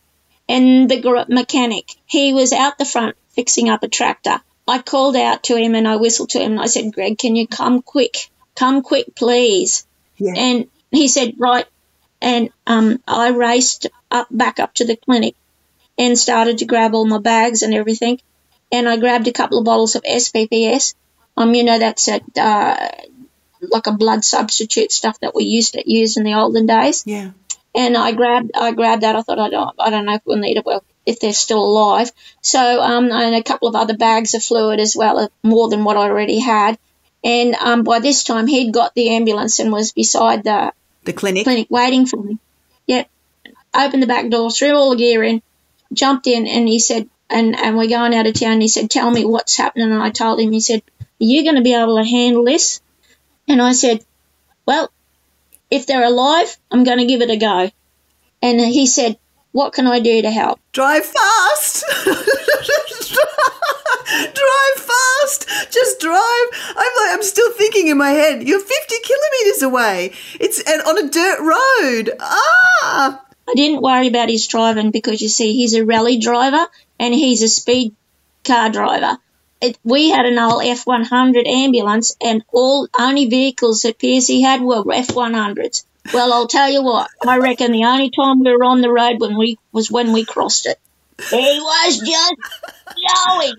and 0.50 0.90
the 0.90 1.00
gar- 1.00 1.26
mechanic, 1.30 1.96
he 2.06 2.34
was 2.34 2.52
out 2.54 2.78
the 2.78 2.86
front 2.86 3.16
fixing 3.30 3.70
up 3.70 3.84
a 3.84 3.88
tractor. 3.88 4.42
I 4.68 4.80
called 4.80 5.16
out 5.16 5.44
to 5.44 5.56
him 5.56 5.76
and 5.76 5.88
I 5.88 5.98
whistled 5.98 6.30
to 6.32 6.40
him 6.40 6.54
and 6.54 6.62
I 6.62 6.66
said, 6.66 6.94
Greg, 6.94 7.18
can 7.18 7.36
you 7.36 7.48
come 7.48 7.82
quick? 7.82 8.30
Come 8.56 8.82
quick, 8.82 9.16
please. 9.16 9.86
Yeah. 10.18 10.34
And 10.36 10.68
he 10.92 11.08
said, 11.08 11.36
right. 11.38 11.66
And 12.22 12.50
um, 12.68 13.02
I 13.08 13.30
raced 13.30 13.88
up 14.10 14.28
back 14.30 14.60
up 14.60 14.74
to 14.76 14.86
the 14.86 14.96
clinic 14.96 15.36
and 15.98 16.18
started 16.18 16.60
to 16.60 16.66
grab 16.66 16.94
all 16.94 17.06
my 17.06 17.20
bags 17.20 17.64
and 17.64 17.74
everything. 17.74 18.20
And 18.72 18.88
I 18.88 18.98
grabbed 18.98 19.28
a 19.28 19.34
couple 19.34 19.60
of 19.60 19.66
bottles 19.66 19.96
of 19.96 20.04
SPPS. 20.04 20.96
Um, 21.36 21.54
you 21.54 21.64
know, 21.64 21.80
that's 21.80 22.08
a, 22.08 22.22
uh, 22.40 22.90
like 23.62 23.88
a 23.88 23.92
blood 23.92 24.24
substitute 24.24 24.92
stuff 24.92 25.20
that 25.20 25.36
we 25.36 25.44
used 25.44 25.74
to 25.74 25.84
use 25.92 26.18
in 26.18 26.24
the 26.24 26.34
olden 26.34 26.66
days. 26.66 27.04
Yeah. 27.06 27.32
And 27.74 27.98
I 27.98 28.12
grabbed, 28.12 28.52
I 28.56 28.72
grabbed 28.72 29.04
that. 29.04 29.16
I 29.16 29.22
thought, 29.22 29.40
I 29.40 29.50
don't, 29.50 29.76
I 29.80 29.90
don't 29.90 30.06
know 30.06 30.16
if 30.16 30.22
we'll 30.26 30.38
need 30.38 30.58
it. 30.58 30.66
Well, 30.66 30.84
if 31.06 31.20
they're 31.20 31.34
still 31.34 31.64
alive. 31.64 32.12
So, 32.42 32.82
um, 32.82 33.12
and 33.12 33.36
a 33.36 33.44
couple 33.44 33.68
of 33.68 33.76
other 33.76 33.98
bags 33.98 34.34
of 34.34 34.44
fluid 34.44 34.80
as 34.80 34.96
well, 34.96 35.20
uh, 35.20 35.28
more 35.44 35.70
than 35.70 35.84
what 35.84 35.98
I 35.98 36.02
already 36.02 36.40
had. 36.40 36.78
And 37.24 37.56
um, 37.56 37.84
by 37.84 38.00
this 38.00 38.24
time, 38.24 38.48
he'd 38.48 38.74
got 38.74 38.94
the 38.94 39.16
ambulance 39.16 39.60
and 39.60 39.72
was 39.72 39.92
beside 39.92 40.44
the 40.44 40.74
The 41.04 41.14
clinic. 41.14 41.44
clinic 41.44 41.68
waiting 41.70 42.06
for 42.06 42.22
me. 42.22 42.38
Yep. 42.88 43.10
Opened 43.74 44.04
the 44.04 44.08
back 44.08 44.30
door, 44.30 44.52
threw 44.52 44.76
all 44.76 44.92
the 44.92 44.98
gear 44.98 45.24
in, 45.24 45.42
jumped 45.94 46.28
in, 46.28 46.46
and 46.48 46.68
he 46.68 46.80
said, 46.80 47.10
and, 47.32 47.56
and 47.56 47.78
we're 47.78 47.88
going 47.88 48.14
out 48.14 48.28
of 48.28 48.34
town. 48.34 48.62
He 48.62 48.68
said, 48.68 48.90
Tell 48.90 49.10
me 49.10 49.26
what's 49.26 49.56
happening. 49.56 49.92
And 49.92 50.04
I 50.04 50.10
told 50.10 50.40
him, 50.40 50.52
he 50.52 50.60
said, 50.60 50.84
Are 51.00 51.06
you 51.20 51.44
going 51.44 51.56
to 51.56 51.62
be 51.62 51.74
able 51.74 51.98
to 51.98 52.04
handle 52.04 52.44
this? 52.44 52.82
And 53.48 53.62
I 53.62 53.72
said, 53.72 54.04
Well, 54.66 54.92
if 55.70 55.88
they're 55.88 56.04
alive, 56.04 56.58
I'm 56.70 56.84
going 56.84 56.98
to 57.00 57.06
give 57.06 57.22
it 57.22 57.30
a 57.30 57.38
go. 57.38 57.72
And 58.42 58.60
he 58.60 58.86
said, 58.86 59.18
What 59.54 59.74
can 59.74 59.88
I 59.88 60.02
do 60.02 60.22
to 60.22 60.30
help? 60.30 60.60
Drive 60.74 61.06
fast. 61.06 61.86
drive 64.20 64.78
fast. 64.78 65.48
Just 65.72 66.00
drive. 66.00 66.48
I'm 66.70 66.76
like, 66.76 67.14
I'm 67.14 67.24
still 67.24 67.52
thinking 67.54 67.88
in 67.88 67.98
my 67.98 68.12
head. 68.12 68.48
You're 68.48 68.60
50 68.60 68.96
kilometers 69.04 69.62
away. 69.62 70.14
It's 70.40 70.62
and 70.62 70.82
on 70.82 70.98
a 70.98 71.10
dirt 71.10 71.40
road. 71.40 72.12
Ah. 72.20 73.24
I 73.50 73.54
didn't 73.56 73.82
worry 73.82 74.08
about 74.08 74.30
his 74.30 74.48
driving 74.48 74.92
because 74.92 75.22
you 75.22 75.28
see, 75.28 75.54
he's 75.54 75.74
a 75.74 75.84
rally 75.84 76.20
driver 76.20 76.66
and 77.00 77.14
he's 77.14 77.42
a 77.42 77.50
speed 77.50 77.96
car 78.46 78.70
driver. 78.70 79.18
It, 79.62 79.78
we 79.84 80.10
had 80.10 80.26
an 80.26 80.40
old 80.40 80.64
F100 80.64 81.48
ambulance, 81.48 82.16
and 82.20 82.44
all 82.52 82.88
only 82.98 83.28
vehicles 83.28 83.84
that 83.84 84.00
Piercy 84.00 84.42
had 84.42 84.62
were 84.62 84.84
F100s. 84.84 85.84
Well, 86.14 86.34
I'll 86.34 86.48
tell 86.48 86.70
you 86.70 86.82
what. 86.82 87.12
I 87.28 87.38
reckon 87.38 87.72
the 87.72 87.86
only 87.86 88.10
time 88.10 88.40
we 88.40 88.52
were 88.52 88.64
on 88.64 88.82
the 88.82 88.90
road 88.90 89.20
when 89.20 89.38
we 89.38 89.60
was 89.72 89.92
when 89.92 90.14
we 90.14 90.26
crossed 90.26 90.66
it. 90.66 90.80
He 91.30 91.60
was 91.60 92.00
just 92.00 92.36
going. 93.26 93.56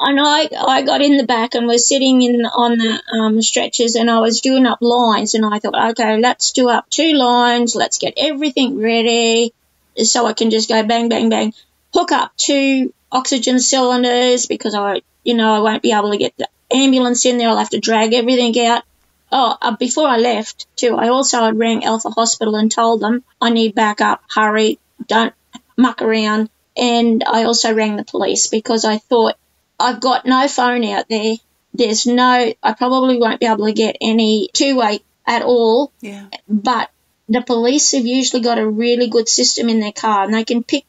And 0.00 0.18
I, 0.20 0.48
I 0.66 0.82
got 0.82 1.02
in 1.02 1.16
the 1.16 1.26
back 1.26 1.54
and 1.54 1.66
was 1.66 1.86
sitting 1.88 2.20
in 2.22 2.44
on 2.46 2.78
the 2.78 3.02
um, 3.12 3.40
stretchers 3.40 3.94
and 3.94 4.10
I 4.10 4.18
was 4.18 4.40
doing 4.40 4.66
up 4.66 4.78
lines 4.80 5.34
and 5.34 5.44
I 5.44 5.60
thought, 5.60 5.90
okay, 5.90 6.18
let's 6.18 6.52
do 6.52 6.68
up 6.68 6.90
two 6.90 7.12
lines. 7.12 7.76
Let's 7.76 7.98
get 7.98 8.14
everything 8.16 8.80
ready 8.80 9.52
so 9.96 10.26
I 10.26 10.32
can 10.32 10.50
just 10.50 10.68
go 10.68 10.82
bang, 10.82 11.08
bang, 11.08 11.28
bang, 11.28 11.52
hook 11.94 12.10
up 12.12 12.36
two 12.36 12.92
oxygen 13.12 13.60
cylinders 13.60 14.46
because 14.46 14.74
I, 14.74 15.02
you 15.22 15.34
know, 15.34 15.54
I 15.54 15.60
won't 15.60 15.82
be 15.82 15.92
able 15.92 16.10
to 16.10 16.18
get 16.18 16.36
the 16.36 16.48
ambulance 16.72 17.24
in 17.24 17.38
there. 17.38 17.48
I'll 17.48 17.58
have 17.58 17.70
to 17.70 17.80
drag 17.80 18.14
everything 18.14 18.58
out. 18.66 18.82
Oh, 19.30 19.56
uh, 19.60 19.76
before 19.76 20.08
I 20.08 20.16
left 20.16 20.66
too, 20.76 20.96
I 20.96 21.08
also 21.08 21.40
had 21.40 21.58
rang 21.58 21.84
Alpha 21.84 22.10
Hospital 22.10 22.56
and 22.56 22.72
told 22.72 23.00
them 23.00 23.22
I 23.40 23.50
need 23.50 23.74
backup, 23.74 24.22
hurry, 24.28 24.78
don't 25.06 25.34
muck 25.78 26.02
around. 26.02 26.50
And 26.76 27.24
I 27.26 27.44
also 27.44 27.72
rang 27.72 27.96
the 27.96 28.04
police 28.04 28.48
because 28.48 28.84
I 28.84 28.98
thought 28.98 29.36
I've 29.80 30.00
got 30.00 30.26
no 30.26 30.46
phone 30.48 30.84
out 30.84 31.08
there. 31.08 31.36
There's 31.72 32.06
no, 32.06 32.52
I 32.62 32.72
probably 32.72 33.18
won't 33.18 33.40
be 33.40 33.46
able 33.46 33.66
to 33.66 33.72
get 33.72 33.96
any 34.00 34.50
two 34.52 34.76
way 34.76 35.00
at 35.26 35.42
all. 35.42 35.92
Yeah. 36.00 36.26
But 36.48 36.90
the 37.28 37.42
police 37.42 37.92
have 37.92 38.06
usually 38.06 38.42
got 38.42 38.58
a 38.58 38.68
really 38.68 39.08
good 39.08 39.28
system 39.28 39.68
in 39.68 39.80
their 39.80 39.92
car 39.92 40.24
and 40.24 40.34
they 40.34 40.44
can 40.44 40.62
pick, 40.62 40.84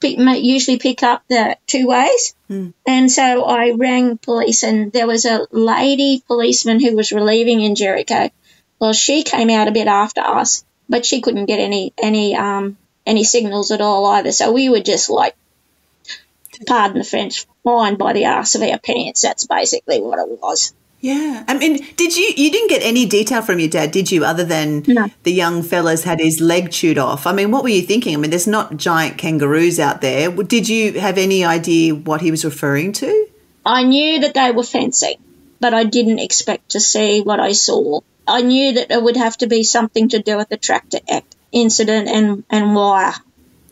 pick 0.00 0.18
usually 0.18 0.78
pick 0.78 1.02
up 1.02 1.22
the 1.28 1.56
two 1.66 1.86
ways. 1.86 2.34
And 2.86 3.10
so 3.10 3.44
I 3.44 3.72
rang 3.72 4.18
police 4.18 4.62
and 4.64 4.92
there 4.92 5.06
was 5.06 5.24
a 5.24 5.46
lady 5.50 6.22
policeman 6.26 6.80
who 6.80 6.94
was 6.96 7.12
relieving 7.12 7.60
in 7.60 7.74
Jericho. 7.74 8.30
Well, 8.78 8.92
she 8.92 9.22
came 9.22 9.50
out 9.50 9.68
a 9.68 9.72
bit 9.72 9.86
after 9.86 10.20
us, 10.20 10.64
but 10.88 11.06
she 11.06 11.20
couldn't 11.20 11.46
get 11.46 11.60
any, 11.60 11.92
any, 12.00 12.36
um, 12.36 12.76
any 13.06 13.24
signals 13.24 13.70
at 13.70 13.80
all 13.80 14.06
either. 14.06 14.32
So 14.32 14.52
we 14.52 14.68
were 14.68 14.80
just 14.80 15.10
like, 15.10 15.34
pardon 16.66 16.98
the 16.98 17.04
French, 17.04 17.46
flying 17.62 17.96
by 17.96 18.12
the 18.12 18.26
arse 18.26 18.54
of 18.54 18.62
our 18.62 18.78
pants. 18.78 19.22
That's 19.22 19.46
basically 19.46 20.00
what 20.00 20.18
it 20.18 20.40
was. 20.40 20.72
Yeah. 21.00 21.42
I 21.48 21.58
mean, 21.58 21.84
did 21.96 22.16
you 22.16 22.32
you 22.36 22.50
didn't 22.52 22.68
get 22.68 22.82
any 22.82 23.06
detail 23.06 23.42
from 23.42 23.58
your 23.58 23.68
dad, 23.68 23.90
did 23.90 24.12
you, 24.12 24.24
other 24.24 24.44
than 24.44 24.84
No. 24.86 25.08
the 25.24 25.32
young 25.32 25.64
fella's 25.64 26.04
had 26.04 26.20
his 26.20 26.40
leg 26.40 26.70
chewed 26.70 26.96
off? 26.96 27.26
I 27.26 27.32
mean, 27.32 27.50
what 27.50 27.64
were 27.64 27.70
you 27.70 27.82
thinking? 27.82 28.14
I 28.14 28.18
mean, 28.18 28.30
there's 28.30 28.46
not 28.46 28.76
giant 28.76 29.18
kangaroos 29.18 29.80
out 29.80 30.00
there. 30.00 30.30
Did 30.30 30.68
you 30.68 31.00
have 31.00 31.18
any 31.18 31.44
idea 31.44 31.92
what 31.96 32.20
he 32.20 32.30
was 32.30 32.44
referring 32.44 32.92
to? 32.94 33.26
I 33.66 33.82
knew 33.82 34.20
that 34.20 34.34
they 34.34 34.52
were 34.52 34.62
fencing, 34.62 35.16
but 35.58 35.74
I 35.74 35.82
didn't 35.82 36.20
expect 36.20 36.70
to 36.70 36.80
see 36.80 37.20
what 37.20 37.40
I 37.40 37.50
saw. 37.50 38.00
I 38.26 38.42
knew 38.42 38.74
that 38.74 38.92
it 38.92 39.02
would 39.02 39.16
have 39.16 39.36
to 39.38 39.48
be 39.48 39.64
something 39.64 40.10
to 40.10 40.22
do 40.22 40.36
with 40.36 40.50
the 40.50 40.56
tractor 40.56 40.98
act 41.10 41.34
incident 41.52 42.08
and, 42.08 42.44
and 42.50 42.74
why. 42.74 43.14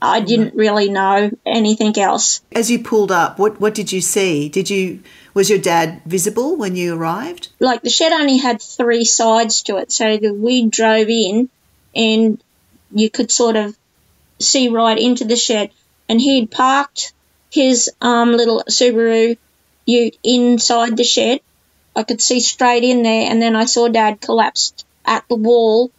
I 0.02 0.20
didn't 0.20 0.54
really 0.54 0.88
know 0.88 1.30
anything 1.44 1.98
else. 1.98 2.40
As 2.52 2.70
you 2.70 2.82
pulled 2.82 3.12
up, 3.12 3.38
what 3.38 3.60
what 3.60 3.74
did 3.74 3.92
you 3.92 4.00
see? 4.00 4.48
Did 4.48 4.70
you 4.70 5.02
was 5.34 5.50
your 5.50 5.58
dad 5.58 6.00
visible 6.06 6.56
when 6.56 6.74
you 6.74 6.94
arrived? 6.94 7.48
Like 7.58 7.82
the 7.82 7.90
shed 7.90 8.12
only 8.12 8.38
had 8.38 8.62
three 8.62 9.04
sides 9.04 9.62
to 9.64 9.76
it, 9.76 9.92
so 9.92 10.18
we 10.32 10.68
drove 10.68 11.08
in 11.08 11.50
and 11.94 12.42
you 12.92 13.10
could 13.10 13.30
sort 13.30 13.56
of 13.56 13.76
see 14.38 14.68
right 14.68 14.98
into 14.98 15.24
the 15.24 15.36
shed. 15.36 15.70
And 16.08 16.20
he'd 16.20 16.50
parked 16.50 17.12
his 17.50 17.90
um, 18.00 18.32
little 18.32 18.64
Subaru 18.68 19.36
ute 19.86 20.16
inside 20.22 20.96
the 20.96 21.04
shed. 21.04 21.40
I 21.94 22.04
could 22.04 22.20
see 22.20 22.40
straight 22.40 22.84
in 22.84 23.02
there, 23.02 23.30
and 23.30 23.42
then 23.42 23.54
I 23.54 23.66
saw 23.66 23.88
Dad 23.88 24.20
collapsed 24.20 24.86
at 25.04 25.24
the 25.28 25.34
wall 25.34 25.90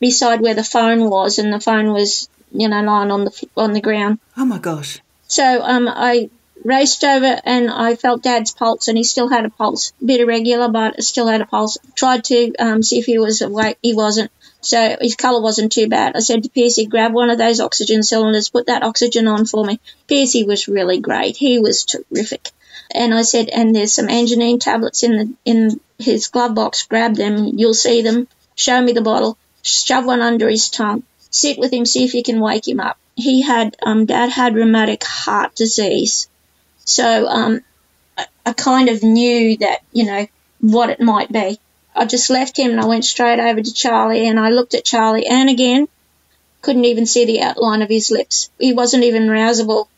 beside 0.00 0.40
where 0.40 0.54
the 0.54 0.64
phone 0.64 1.08
was, 1.10 1.38
and 1.38 1.52
the 1.52 1.60
phone 1.60 1.92
was, 1.92 2.28
you 2.52 2.68
know, 2.68 2.82
lying 2.82 3.10
on 3.10 3.24
the 3.24 3.48
on 3.56 3.72
the 3.72 3.80
ground. 3.80 4.18
Oh 4.36 4.44
my 4.44 4.58
gosh. 4.58 5.00
So 5.26 5.62
um, 5.62 5.88
I 5.88 6.30
raced 6.64 7.04
over 7.04 7.40
and 7.44 7.70
I 7.70 7.96
felt 7.96 8.22
Dad's 8.22 8.52
pulse, 8.52 8.88
and 8.88 8.98
he 8.98 9.04
still 9.04 9.28
had 9.28 9.44
a 9.44 9.50
pulse, 9.50 9.92
a 10.02 10.04
bit 10.04 10.20
irregular, 10.20 10.68
but 10.68 11.02
still 11.02 11.26
had 11.26 11.40
a 11.40 11.46
pulse. 11.46 11.78
Tried 11.94 12.24
to 12.24 12.54
um, 12.58 12.82
see 12.82 12.98
if 12.98 13.06
he 13.06 13.18
was 13.18 13.42
awake. 13.42 13.78
He 13.82 13.94
wasn't. 13.94 14.30
So 14.60 14.96
his 15.00 15.14
colour 15.14 15.40
wasn't 15.40 15.72
too 15.72 15.88
bad. 15.88 16.16
I 16.16 16.18
said 16.18 16.42
to 16.42 16.50
Piercy, 16.50 16.86
grab 16.86 17.12
one 17.12 17.30
of 17.30 17.38
those 17.38 17.60
oxygen 17.60 18.02
cylinders, 18.02 18.48
put 18.48 18.66
that 18.66 18.82
oxygen 18.82 19.28
on 19.28 19.46
for 19.46 19.64
me. 19.64 19.78
Piercy 20.08 20.44
was 20.44 20.66
really 20.66 20.98
great. 20.98 21.36
He 21.36 21.60
was 21.60 21.84
terrific. 21.84 22.50
And 22.90 23.14
I 23.14 23.22
said, 23.22 23.48
and 23.48 23.74
there's 23.74 23.92
some 23.92 24.08
anginine 24.08 24.60
tablets 24.60 25.02
in 25.02 25.12
the 25.16 25.34
in 25.44 25.80
his 25.98 26.28
glove 26.28 26.54
box. 26.54 26.86
Grab 26.86 27.14
them. 27.14 27.58
You'll 27.58 27.74
see 27.74 28.02
them. 28.02 28.26
Show 28.54 28.80
me 28.80 28.92
the 28.92 29.02
bottle. 29.02 29.38
Shove 29.62 30.06
one 30.06 30.20
under 30.20 30.48
his 30.48 30.70
tongue. 30.70 31.02
Sit 31.30 31.58
with 31.58 31.72
him. 31.72 31.86
See 31.86 32.04
if 32.04 32.14
you 32.14 32.22
can 32.22 32.40
wake 32.40 32.66
him 32.66 32.80
up. 32.80 32.98
He 33.14 33.42
had 33.42 33.76
um, 33.82 34.06
Dad 34.06 34.30
had 34.30 34.54
rheumatic 34.54 35.04
heart 35.04 35.54
disease. 35.54 36.28
So 36.84 37.26
um, 37.26 37.60
I, 38.16 38.26
I 38.46 38.52
kind 38.52 38.88
of 38.88 39.02
knew 39.02 39.56
that, 39.58 39.80
you 39.92 40.06
know, 40.06 40.26
what 40.60 40.90
it 40.90 41.00
might 41.00 41.30
be. 41.30 41.58
I 41.94 42.06
just 42.06 42.30
left 42.30 42.56
him 42.56 42.70
and 42.70 42.80
I 42.80 42.86
went 42.86 43.04
straight 43.04 43.40
over 43.40 43.60
to 43.60 43.74
Charlie 43.74 44.28
and 44.28 44.38
I 44.38 44.50
looked 44.50 44.74
at 44.74 44.84
Charlie 44.84 45.26
and 45.26 45.50
again, 45.50 45.88
couldn't 46.62 46.84
even 46.84 47.06
see 47.06 47.24
the 47.24 47.42
outline 47.42 47.82
of 47.82 47.88
his 47.88 48.10
lips. 48.10 48.50
He 48.58 48.72
wasn't 48.72 49.04
even 49.04 49.26
rousable. 49.26 49.88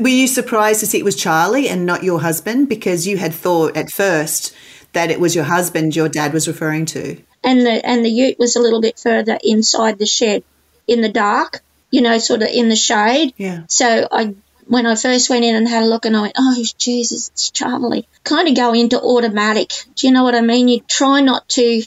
Were 0.00 0.08
you 0.08 0.26
surprised 0.26 0.80
to 0.80 0.86
see 0.86 0.98
it 0.98 1.04
was 1.04 1.16
Charlie 1.16 1.68
and 1.68 1.84
not 1.84 2.02
your 2.02 2.20
husband 2.20 2.68
because 2.68 3.06
you 3.06 3.18
had 3.18 3.34
thought 3.34 3.76
at 3.76 3.90
first 3.90 4.54
that 4.92 5.10
it 5.10 5.20
was 5.20 5.34
your 5.34 5.44
husband 5.44 5.94
your 5.94 6.08
dad 6.08 6.32
was 6.32 6.48
referring 6.48 6.86
to? 6.86 7.22
And 7.44 7.60
the, 7.60 7.86
and 7.86 8.04
the 8.04 8.10
ute 8.10 8.38
was 8.38 8.56
a 8.56 8.60
little 8.60 8.80
bit 8.80 8.98
further 8.98 9.38
inside 9.44 9.98
the 9.98 10.06
shed 10.06 10.42
in 10.86 11.02
the 11.02 11.12
dark, 11.12 11.60
you 11.90 12.00
know, 12.00 12.18
sort 12.18 12.42
of 12.42 12.48
in 12.48 12.68
the 12.70 12.76
shade. 12.76 13.34
Yeah. 13.36 13.64
So 13.68 14.08
I, 14.10 14.34
when 14.66 14.86
I 14.86 14.94
first 14.94 15.28
went 15.28 15.44
in 15.44 15.54
and 15.54 15.68
had 15.68 15.82
a 15.82 15.86
look, 15.86 16.06
and 16.06 16.16
I 16.16 16.22
went, 16.22 16.36
"Oh 16.38 16.64
Jesus, 16.78 17.28
it's 17.28 17.50
Charlie." 17.50 18.08
Kind 18.24 18.48
of 18.48 18.56
go 18.56 18.72
into 18.72 18.98
automatic. 19.00 19.72
Do 19.94 20.06
you 20.06 20.12
know 20.12 20.24
what 20.24 20.34
I 20.34 20.40
mean? 20.40 20.68
You 20.68 20.80
try 20.80 21.20
not 21.20 21.46
to. 21.50 21.82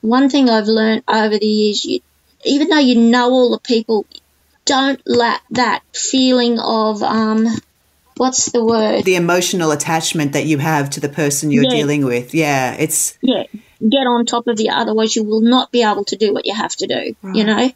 One 0.00 0.30
thing 0.30 0.48
I've 0.48 0.66
learned 0.66 1.02
over 1.06 1.38
the 1.38 1.46
years, 1.46 1.84
you, 1.84 2.00
even 2.44 2.70
though 2.70 2.78
you 2.78 2.98
know 2.98 3.30
all 3.30 3.50
the 3.50 3.60
people, 3.60 4.06
don't 4.64 5.00
let 5.04 5.42
that 5.50 5.82
feeling 5.92 6.58
of 6.58 7.02
um, 7.02 7.46
what's 8.16 8.50
the 8.50 8.64
word? 8.64 9.04
The 9.04 9.16
emotional 9.16 9.72
attachment 9.72 10.32
that 10.32 10.46
you 10.46 10.56
have 10.56 10.88
to 10.90 11.00
the 11.00 11.08
person 11.10 11.50
you're 11.50 11.64
Yeah. 11.64 11.70
dealing 11.70 12.04
with. 12.06 12.34
Yeah, 12.34 12.74
it's 12.74 13.18
yeah, 13.20 13.44
get 13.80 14.06
on 14.06 14.26
top 14.26 14.46
of 14.46 14.60
you. 14.60 14.70
Otherwise, 14.70 15.16
you 15.16 15.24
will 15.24 15.40
not 15.40 15.72
be 15.72 15.82
able 15.82 16.04
to 16.06 16.16
do 16.16 16.32
what 16.32 16.46
you 16.46 16.54
have 16.54 16.74
to 16.76 16.86
do. 16.86 17.14
You 17.34 17.44
know. 17.44 17.70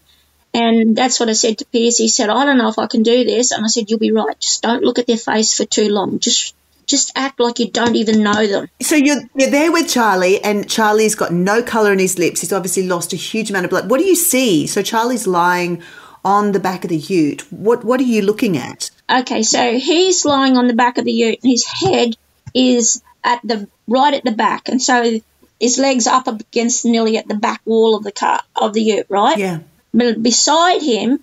And 0.53 0.95
that's 0.95 1.19
what 1.19 1.29
I 1.29 1.33
said 1.33 1.59
to 1.59 1.65
Pierce. 1.67 1.99
He 1.99 2.09
said, 2.09 2.31
"I 2.31 2.45
don't 2.45 2.59
know 2.59 2.69
if 2.69 2.79
I 2.79 2.87
can 2.87 3.03
do 3.03 3.25
this." 3.25 3.51
And 3.51 3.65
I 3.65 3.69
said, 3.69 3.91
"You'll 3.91 3.99
be 3.99 4.13
right. 4.13 4.39
Just 4.39 4.63
don't 4.63 4.85
look 4.85 5.01
at 5.01 5.07
their 5.07 5.17
face 5.17 5.57
for 5.57 5.65
too 5.65 5.89
long. 5.89 6.21
Just, 6.21 6.55
just 6.87 7.11
act 7.17 7.41
like 7.41 7.59
you 7.59 7.71
don't 7.71 7.97
even 7.97 8.23
know 8.23 8.47
them." 8.47 8.69
So 8.81 8.95
you're 8.95 9.23
you're 9.35 9.51
there 9.51 9.73
with 9.73 9.89
Charlie, 9.89 10.43
and 10.45 10.71
Charlie's 10.71 11.17
got 11.17 11.33
no 11.33 11.61
color 11.61 11.93
in 11.93 11.99
his 11.99 12.21
lips. 12.21 12.41
He's 12.41 12.53
obviously 12.53 12.87
lost 12.87 13.13
a 13.13 13.17
huge 13.17 13.51
amount 13.51 13.65
of 13.65 13.71
blood. 13.71 13.91
What 13.91 13.99
do 13.99 14.07
you 14.07 14.15
see? 14.15 14.69
So 14.69 14.81
Charlie's 14.81 15.27
lying 15.27 15.83
on 16.25 16.53
the 16.53 16.61
back 16.61 16.85
of 16.85 16.91
the 16.91 16.97
Ute. 16.97 17.51
What 17.51 17.85
what 17.85 17.99
are 18.01 18.05
you 18.05 18.23
looking 18.23 18.57
at? 18.57 18.91
Okay, 19.11 19.43
so 19.43 19.77
he's 19.77 20.25
lying 20.25 20.57
on 20.57 20.69
the 20.69 20.75
back 20.75 20.99
of 20.99 21.05
the 21.05 21.13
ute, 21.13 21.41
and 21.43 21.51
his 21.51 21.65
head 21.67 22.17
is 22.55 23.03
at 23.25 23.41
the 23.43 23.69
right 23.89 24.15
at 24.15 24.25
the 24.25 24.33
back, 24.33 24.69
and 24.69 24.81
so 24.81 25.21
his 25.65 25.79
legs 25.79 26.07
up 26.07 26.27
against 26.29 26.85
nearly 26.85 27.17
at 27.17 27.27
the 27.27 27.35
back 27.35 27.63
wall 27.65 27.97
of 27.97 28.05
the 28.05 28.13
car 28.13 28.41
of 28.55 28.75
the 28.75 28.83
ute, 28.83 29.07
right? 29.09 29.39
Yeah. 29.39 29.61
But 29.95 30.23
beside 30.23 30.83
him 30.83 31.21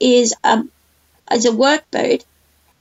is 0.00 0.34
a 0.42 0.64
is 1.30 1.44
a 1.44 1.52
work 1.52 1.84
boot, 1.90 2.24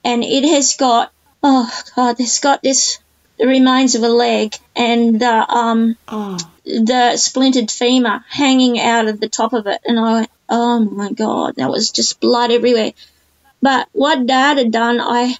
and 0.06 0.24
it 0.24 0.46
has 0.46 0.76
got 0.78 1.12
oh 1.44 1.70
god, 1.96 2.20
it's 2.20 2.40
got 2.40 2.64
this 2.64 3.00
the 3.38 3.48
remains 3.48 3.96
of 3.96 4.04
a 4.04 4.08
leg 4.08 4.56
and 4.76 5.20
the 5.20 5.36
um 5.62 5.98
Oh, 6.08 6.38
the 6.64 7.18
splintered 7.18 7.72
femur 7.72 8.24
hanging 8.30 8.80
out 8.80 9.08
of 9.10 9.20
the 9.20 9.28
top 9.28 9.52
of 9.52 9.68
it. 9.68 9.82
And 9.84 10.00
I 10.00 10.14
went, 10.14 10.32
oh 10.48 10.80
my 10.80 11.12
God, 11.12 11.56
there 11.56 11.70
was 11.70 11.92
just 11.92 12.22
blood 12.22 12.52
everywhere. 12.52 12.94
But 13.62 13.90
what 13.92 14.26
Dad 14.28 14.60
had 14.60 14.72
done, 14.72 15.02
I 15.02 15.36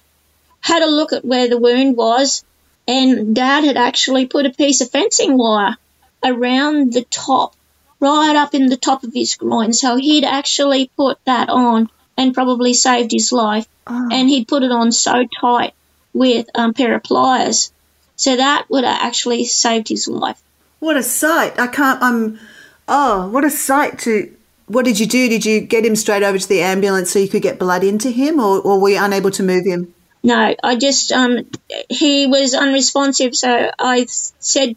had 0.60 0.82
a 0.82 0.94
look 0.98 1.12
at 1.12 1.24
where 1.24 1.48
the 1.48 1.58
wound 1.58 1.96
was, 1.96 2.44
and 2.86 3.34
Dad 3.34 3.64
had 3.64 3.76
actually 3.76 4.26
put 4.26 4.46
a 4.46 4.50
piece 4.50 4.80
of 4.80 4.90
fencing 4.90 5.36
wire 5.36 5.76
around 6.24 6.92
the 6.92 7.04
top, 7.04 7.54
right 8.00 8.36
up 8.36 8.54
in 8.54 8.66
the 8.66 8.76
top 8.76 9.04
of 9.04 9.12
his 9.12 9.36
groin. 9.36 9.72
So 9.72 9.96
he'd 9.96 10.24
actually 10.24 10.90
put 10.96 11.18
that 11.24 11.48
on 11.48 11.90
and 12.16 12.34
probably 12.34 12.74
saved 12.74 13.12
his 13.12 13.32
life. 13.32 13.66
And 13.86 14.28
he'd 14.28 14.46
put 14.46 14.62
it 14.62 14.70
on 14.70 14.92
so 14.92 15.26
tight 15.40 15.74
with 16.12 16.46
um, 16.54 16.70
a 16.70 16.72
pair 16.72 16.94
of 16.94 17.02
pliers. 17.02 17.72
So 18.16 18.36
that 18.36 18.66
would 18.68 18.84
have 18.84 18.98
actually 19.02 19.44
saved 19.44 19.88
his 19.88 20.06
life. 20.06 20.40
what 20.78 20.96
a 20.96 21.02
sight! 21.02 21.58
I 21.58 21.66
can't. 21.66 22.00
I'm. 22.02 22.38
Oh, 22.86 23.28
what 23.28 23.44
a 23.44 23.50
sight 23.50 23.98
to. 24.00 24.32
What 24.66 24.84
did 24.84 25.00
you 25.00 25.06
do? 25.06 25.28
Did 25.28 25.44
you 25.44 25.60
get 25.60 25.84
him 25.84 25.96
straight 25.96 26.22
over 26.22 26.38
to 26.38 26.48
the 26.48 26.62
ambulance 26.62 27.10
so 27.10 27.18
you 27.18 27.28
could 27.28 27.42
get 27.42 27.58
blood 27.58 27.82
into 27.82 28.10
him, 28.10 28.38
or, 28.38 28.60
or 28.60 28.80
were 28.80 28.90
you 28.90 29.02
unable 29.02 29.32
to 29.32 29.42
move 29.42 29.66
him? 29.66 29.92
No, 30.22 30.54
I 30.62 30.76
just 30.76 31.10
um 31.12 31.50
he 31.88 32.26
was 32.26 32.54
unresponsive, 32.54 33.34
so 33.34 33.70
I 33.78 34.06
said, 34.06 34.76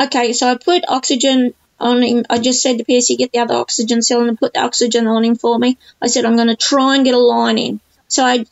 okay, 0.00 0.32
so 0.32 0.50
I 0.50 0.56
put 0.56 0.84
oxygen 0.88 1.54
on 1.78 2.02
him. 2.02 2.24
I 2.30 2.38
just 2.38 2.62
said 2.62 2.78
to 2.78 2.84
Piercy, 2.84 3.16
get 3.16 3.32
the 3.32 3.40
other 3.40 3.54
oxygen 3.54 4.00
cylinder, 4.02 4.30
and 4.30 4.38
put 4.38 4.54
the 4.54 4.60
oxygen 4.62 5.06
on 5.06 5.24
him 5.24 5.36
for 5.36 5.58
me. 5.58 5.76
I 6.00 6.06
said 6.06 6.24
I'm 6.24 6.36
going 6.36 6.48
to 6.48 6.56
try 6.56 6.96
and 6.96 7.04
get 7.04 7.14
a 7.14 7.18
line 7.18 7.58
in. 7.58 7.80
So 8.08 8.24
I 8.24 8.46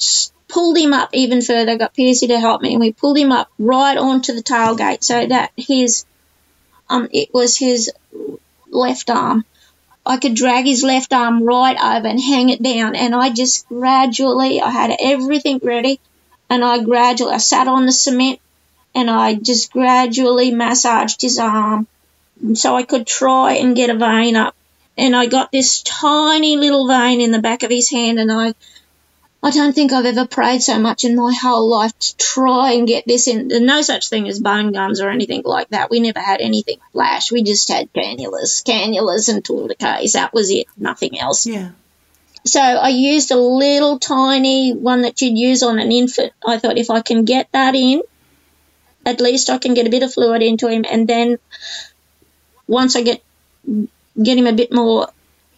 pulled 0.49 0.77
him 0.77 0.93
up 0.93 1.11
even 1.15 1.41
further, 1.41 1.79
got 1.79 1.95
Piercy 1.95 2.27
to 2.29 2.39
help 2.39 2.61
me, 2.61 2.73
and 2.73 2.81
we 2.81 2.93
pulled 2.93 3.17
him 3.17 3.33
up 3.33 3.49
right 3.59 3.97
onto 3.97 4.35
the 4.35 4.43
tailgate 4.43 5.03
so 5.03 5.27
that 5.27 5.53
his 5.57 6.05
um 6.91 7.09
it 7.13 7.33
was 7.33 7.57
his 7.57 7.91
left 8.71 9.09
arm. 9.09 9.45
I 10.05 10.17
could 10.17 10.35
drag 10.35 10.67
his 10.67 10.83
left 10.83 11.13
arm 11.13 11.45
right 11.45 11.77
over 11.77 12.09
and 12.09 12.21
hang 12.21 12.49
it 12.49 12.63
down, 12.63 12.97
and 12.97 13.15
I 13.15 13.31
just 13.31 13.69
gradually, 13.69 14.61
I 14.61 14.71
had 14.71 14.97
everything 14.99 15.61
ready, 15.63 16.01
and 16.51 16.65
I 16.65 16.83
gradually, 16.83 17.35
I 17.35 17.39
sat 17.39 17.69
on 17.69 17.87
the 17.87 17.93
cement, 17.93 18.41
and 18.95 19.09
I 19.09 19.35
just 19.35 19.73
gradually 19.73 20.51
massaged 20.51 21.23
his 21.23 21.39
arm 21.39 21.87
so 22.55 22.75
I 22.75 22.83
could 22.83 23.07
try 23.07 23.55
and 23.55 23.77
get 23.77 23.91
a 23.91 23.95
vein 23.95 24.37
up. 24.37 24.55
And 24.99 25.17
I 25.17 25.27
got 25.27 25.51
this 25.53 25.83
tiny 25.83 26.57
little 26.57 26.87
vein 26.87 27.21
in 27.21 27.31
the 27.31 27.41
back 27.41 27.63
of 27.63 27.71
his 27.71 27.91
hand, 27.91 28.19
and 28.19 28.31
I, 28.31 28.55
I 29.45 29.51
don't 29.51 29.75
think 29.75 29.93
I've 29.93 30.07
ever 30.07 30.27
prayed 30.27 30.63
so 30.63 30.79
much 30.79 31.05
in 31.05 31.17
my 31.17 31.35
whole 31.35 31.69
life 31.69 31.99
to 31.99 32.17
try 32.17 32.73
and 32.73 32.87
get 32.87 33.05
this 33.07 33.27
in. 33.27 33.49
There's 33.49 33.61
no 33.61 33.83
such 33.83 34.09
thing 34.09 34.29
as 34.29 34.39
bone 34.39 34.71
guns 34.71 35.01
or 35.01 35.11
anything 35.11 35.43
like 35.45 35.69
that. 35.71 35.91
We 35.91 35.99
never 35.99 36.21
had 36.21 36.41
anything 36.41 36.79
flash. 36.93 37.33
We 37.33 37.43
just 37.43 37.69
had 37.69 37.93
cannulas, 37.93 38.63
cannulas 38.63 39.29
and 39.29 39.45
tourniquets. 39.45 40.13
That 40.13 40.33
was 40.33 40.51
it. 40.51 40.69
Nothing 40.77 41.19
else. 41.19 41.45
Yeah. 41.45 41.71
So 42.45 42.61
I 42.61 42.89
used 42.89 43.33
a 43.33 43.37
little 43.37 43.99
tiny 43.99 44.75
one 44.75 45.03
that 45.03 45.21
you'd 45.21 45.39
use 45.39 45.63
on 45.63 45.81
an 45.81 45.91
infant. 45.91 46.33
I 46.47 46.59
thought 46.59 46.79
if 46.79 46.91
I 46.91 47.01
can 47.01 47.25
get 47.25 47.51
that 47.53 47.75
in, 47.75 48.03
at 49.05 49.21
least 49.21 49.51
I 49.51 49.59
can 49.59 49.75
get 49.75 49.87
a 49.87 49.91
bit 49.91 50.03
of 50.03 50.13
fluid 50.13 50.43
into 50.43 50.69
him, 50.69 50.85
and 50.89 51.09
then 51.09 51.39
once 52.67 52.95
I 52.95 53.03
get 53.03 53.23
get 54.21 54.39
him 54.39 54.47
a 54.47 54.53
bit 54.53 54.73
more, 54.73 55.09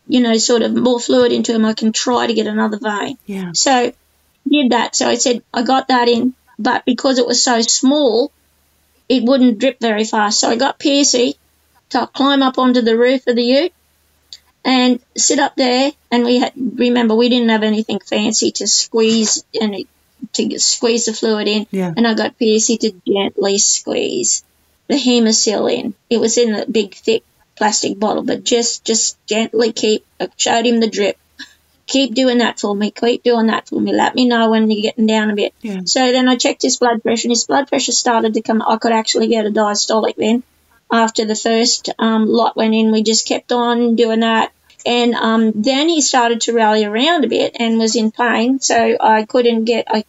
you 0.07 0.21
know, 0.21 0.37
sort 0.37 0.62
of 0.62 0.75
more 0.75 1.01
fluid 1.01 1.33
into 1.33 1.55
him, 1.55 1.64
I 1.64 1.73
can 1.75 1.93
try 1.93 2.27
to 2.27 2.35
get 2.35 2.47
another 2.47 2.79
vein. 2.79 3.19
Yeah. 3.27 3.53
So 3.55 3.93
did 4.51 4.73
that. 4.73 4.95
So 4.95 5.09
I 5.09 5.14
said 5.14 5.43
I 5.53 5.62
got 5.62 5.88
that 5.88 6.09
in, 6.09 6.35
but 6.59 6.85
because 6.85 7.19
it 7.19 7.27
was 7.27 7.43
so 7.43 7.61
small, 7.62 8.31
it 9.09 9.23
wouldn't 9.25 9.59
drip 9.59 9.81
very 9.81 10.05
fast. 10.05 10.40
So 10.40 10.49
I 10.51 10.57
got 10.57 10.79
Piercy 10.79 11.37
to 11.90 12.07
climb 12.07 12.43
up 12.43 12.59
onto 12.59 12.81
the 12.83 12.97
roof 12.99 13.27
of 13.27 13.37
the 13.37 13.43
ute 13.43 13.73
and 14.64 15.01
sit 15.17 15.38
up 15.38 15.57
there. 15.57 15.93
And 16.11 16.25
we 16.25 16.38
had 16.38 16.53
remember 16.57 17.14
we 17.14 17.29
didn't 17.29 17.51
have 17.51 17.62
anything 17.62 18.01
fancy 18.01 18.53
to 18.53 18.67
squeeze 18.67 19.45
and 19.61 19.75
it- 19.75 19.88
to 20.33 20.59
squeeze 20.59 21.05
the 21.05 21.12
fluid 21.12 21.49
in. 21.49 21.67
Yeah. 21.71 21.93
And 21.95 22.07
I 22.07 22.14
got 22.14 22.38
Piercy 22.38 22.79
to 22.79 22.93
gently 23.07 23.59
squeeze 23.59 24.43
the 24.88 24.95
Haemaccel 24.95 25.71
in. 25.73 25.95
It 26.09 26.19
was 26.19 26.38
in 26.38 26.55
a 26.55 26.64
big 26.67 26.95
thick 26.95 27.25
plastic 27.57 27.99
bottle, 27.99 28.23
but 28.23 28.45
just 28.45 28.85
just 28.85 29.25
gently 29.27 29.73
keep. 29.73 30.05
I 30.21 30.29
showed 30.37 30.67
him 30.67 30.81
the 30.81 30.90
drip. 30.90 31.19
Keep 31.87 32.14
doing 32.14 32.38
that 32.38 32.59
for 32.59 32.75
me. 32.75 32.90
Keep 32.90 33.25
doing 33.25 33.49
that 33.49 33.69
for 33.69 33.79
me. 33.79 33.93
Let 33.93 34.14
me 34.14 34.27
know 34.27 34.51
when 34.51 34.71
you're 34.71 34.83
getting 34.83 35.07
down 35.07 35.31
a 35.31 35.35
bit. 35.35 35.55
Yeah. 35.61 35.83
So 35.85 36.12
then 36.12 36.29
I 36.29 36.37
checked 36.37 36.62
his 36.62 36.79
blood 36.79 37.03
pressure, 37.03 37.27
and 37.27 37.33
his 37.33 37.47
blood 37.47 37.69
pressure 37.69 37.93
started 37.93 38.35
to 38.35 38.43
come. 38.43 38.62
I 38.62 38.77
could 38.79 38.93
actually 38.93 39.29
get 39.29 39.47
a 39.47 39.51
diastolic 39.51 40.17
then. 40.17 40.43
After 40.90 41.25
the 41.25 41.35
first 41.35 41.90
um, 41.99 42.27
lot 42.27 42.57
went 42.57 42.75
in, 42.75 42.93
we 42.93 43.03
just 43.03 43.27
kept 43.27 43.53
on 43.53 43.97
doing 43.97 44.21
that. 44.21 44.53
And 44.87 45.14
um, 45.14 45.53
then 45.55 45.88
he 45.88 46.03
started 46.03 46.43
to 46.43 46.53
rally 46.53 46.85
around 46.85 47.25
a 47.25 47.29
bit 47.29 47.57
and 47.59 47.79
was 47.79 47.97
in 47.97 48.12
pain. 48.12 48.61
So 48.61 48.97
I 49.01 49.25
couldn't 49.25 49.64
get, 49.64 49.87
I 49.88 50.05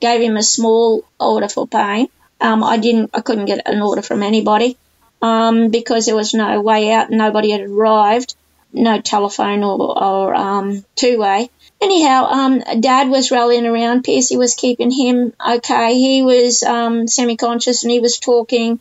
gave 0.00 0.20
him 0.20 0.36
a 0.36 0.42
small 0.42 1.02
order 1.18 1.48
for 1.48 1.66
pain. 1.66 2.08
Um, 2.40 2.62
I 2.62 2.76
didn't, 2.76 3.10
I 3.14 3.22
couldn't 3.22 3.46
get 3.46 3.66
an 3.66 3.80
order 3.80 4.02
from 4.02 4.22
anybody 4.22 4.76
um, 5.22 5.70
because 5.70 6.06
there 6.06 6.16
was 6.16 6.34
no 6.34 6.60
way 6.60 6.92
out. 6.92 7.10
Nobody 7.10 7.50
had 7.50 7.62
arrived, 7.62 8.34
no 8.72 9.00
telephone 9.00 9.62
or, 9.62 10.02
or 10.02 10.34
um, 10.34 10.84
two 10.94 11.18
way. 11.18 11.50
Anyhow, 11.80 12.24
um, 12.24 12.80
Dad 12.80 13.08
was 13.08 13.30
rallying 13.30 13.66
around. 13.66 14.02
Piercy 14.02 14.36
was 14.36 14.54
keeping 14.54 14.90
him 14.90 15.32
okay. 15.46 15.94
He 15.94 16.22
was 16.22 16.62
um, 16.62 17.06
semi-conscious 17.06 17.84
and 17.84 17.90
he 17.92 18.00
was 18.00 18.18
talking. 18.18 18.80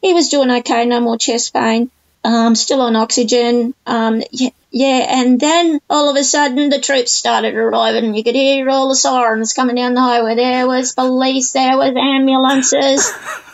He 0.00 0.14
was 0.14 0.28
doing 0.28 0.50
okay. 0.50 0.86
No 0.86 1.00
more 1.00 1.18
chest 1.18 1.52
pain. 1.52 1.90
Um, 2.22 2.54
still 2.54 2.80
on 2.80 2.94
oxygen. 2.94 3.74
Um, 3.86 4.22
yeah, 4.30 4.50
yeah, 4.70 5.06
and 5.08 5.40
then 5.40 5.80
all 5.88 6.10
of 6.10 6.16
a 6.16 6.24
sudden 6.24 6.68
the 6.68 6.80
troops 6.80 7.10
started 7.10 7.54
arriving, 7.54 8.14
you 8.14 8.22
could 8.22 8.34
hear 8.34 8.68
all 8.68 8.88
the 8.88 8.96
sirens 8.96 9.54
coming 9.54 9.76
down 9.76 9.94
the 9.94 10.00
highway. 10.00 10.34
There 10.34 10.66
was 10.66 10.92
police, 10.92 11.52
there 11.52 11.76
was 11.78 11.94
ambulances, 11.96 13.10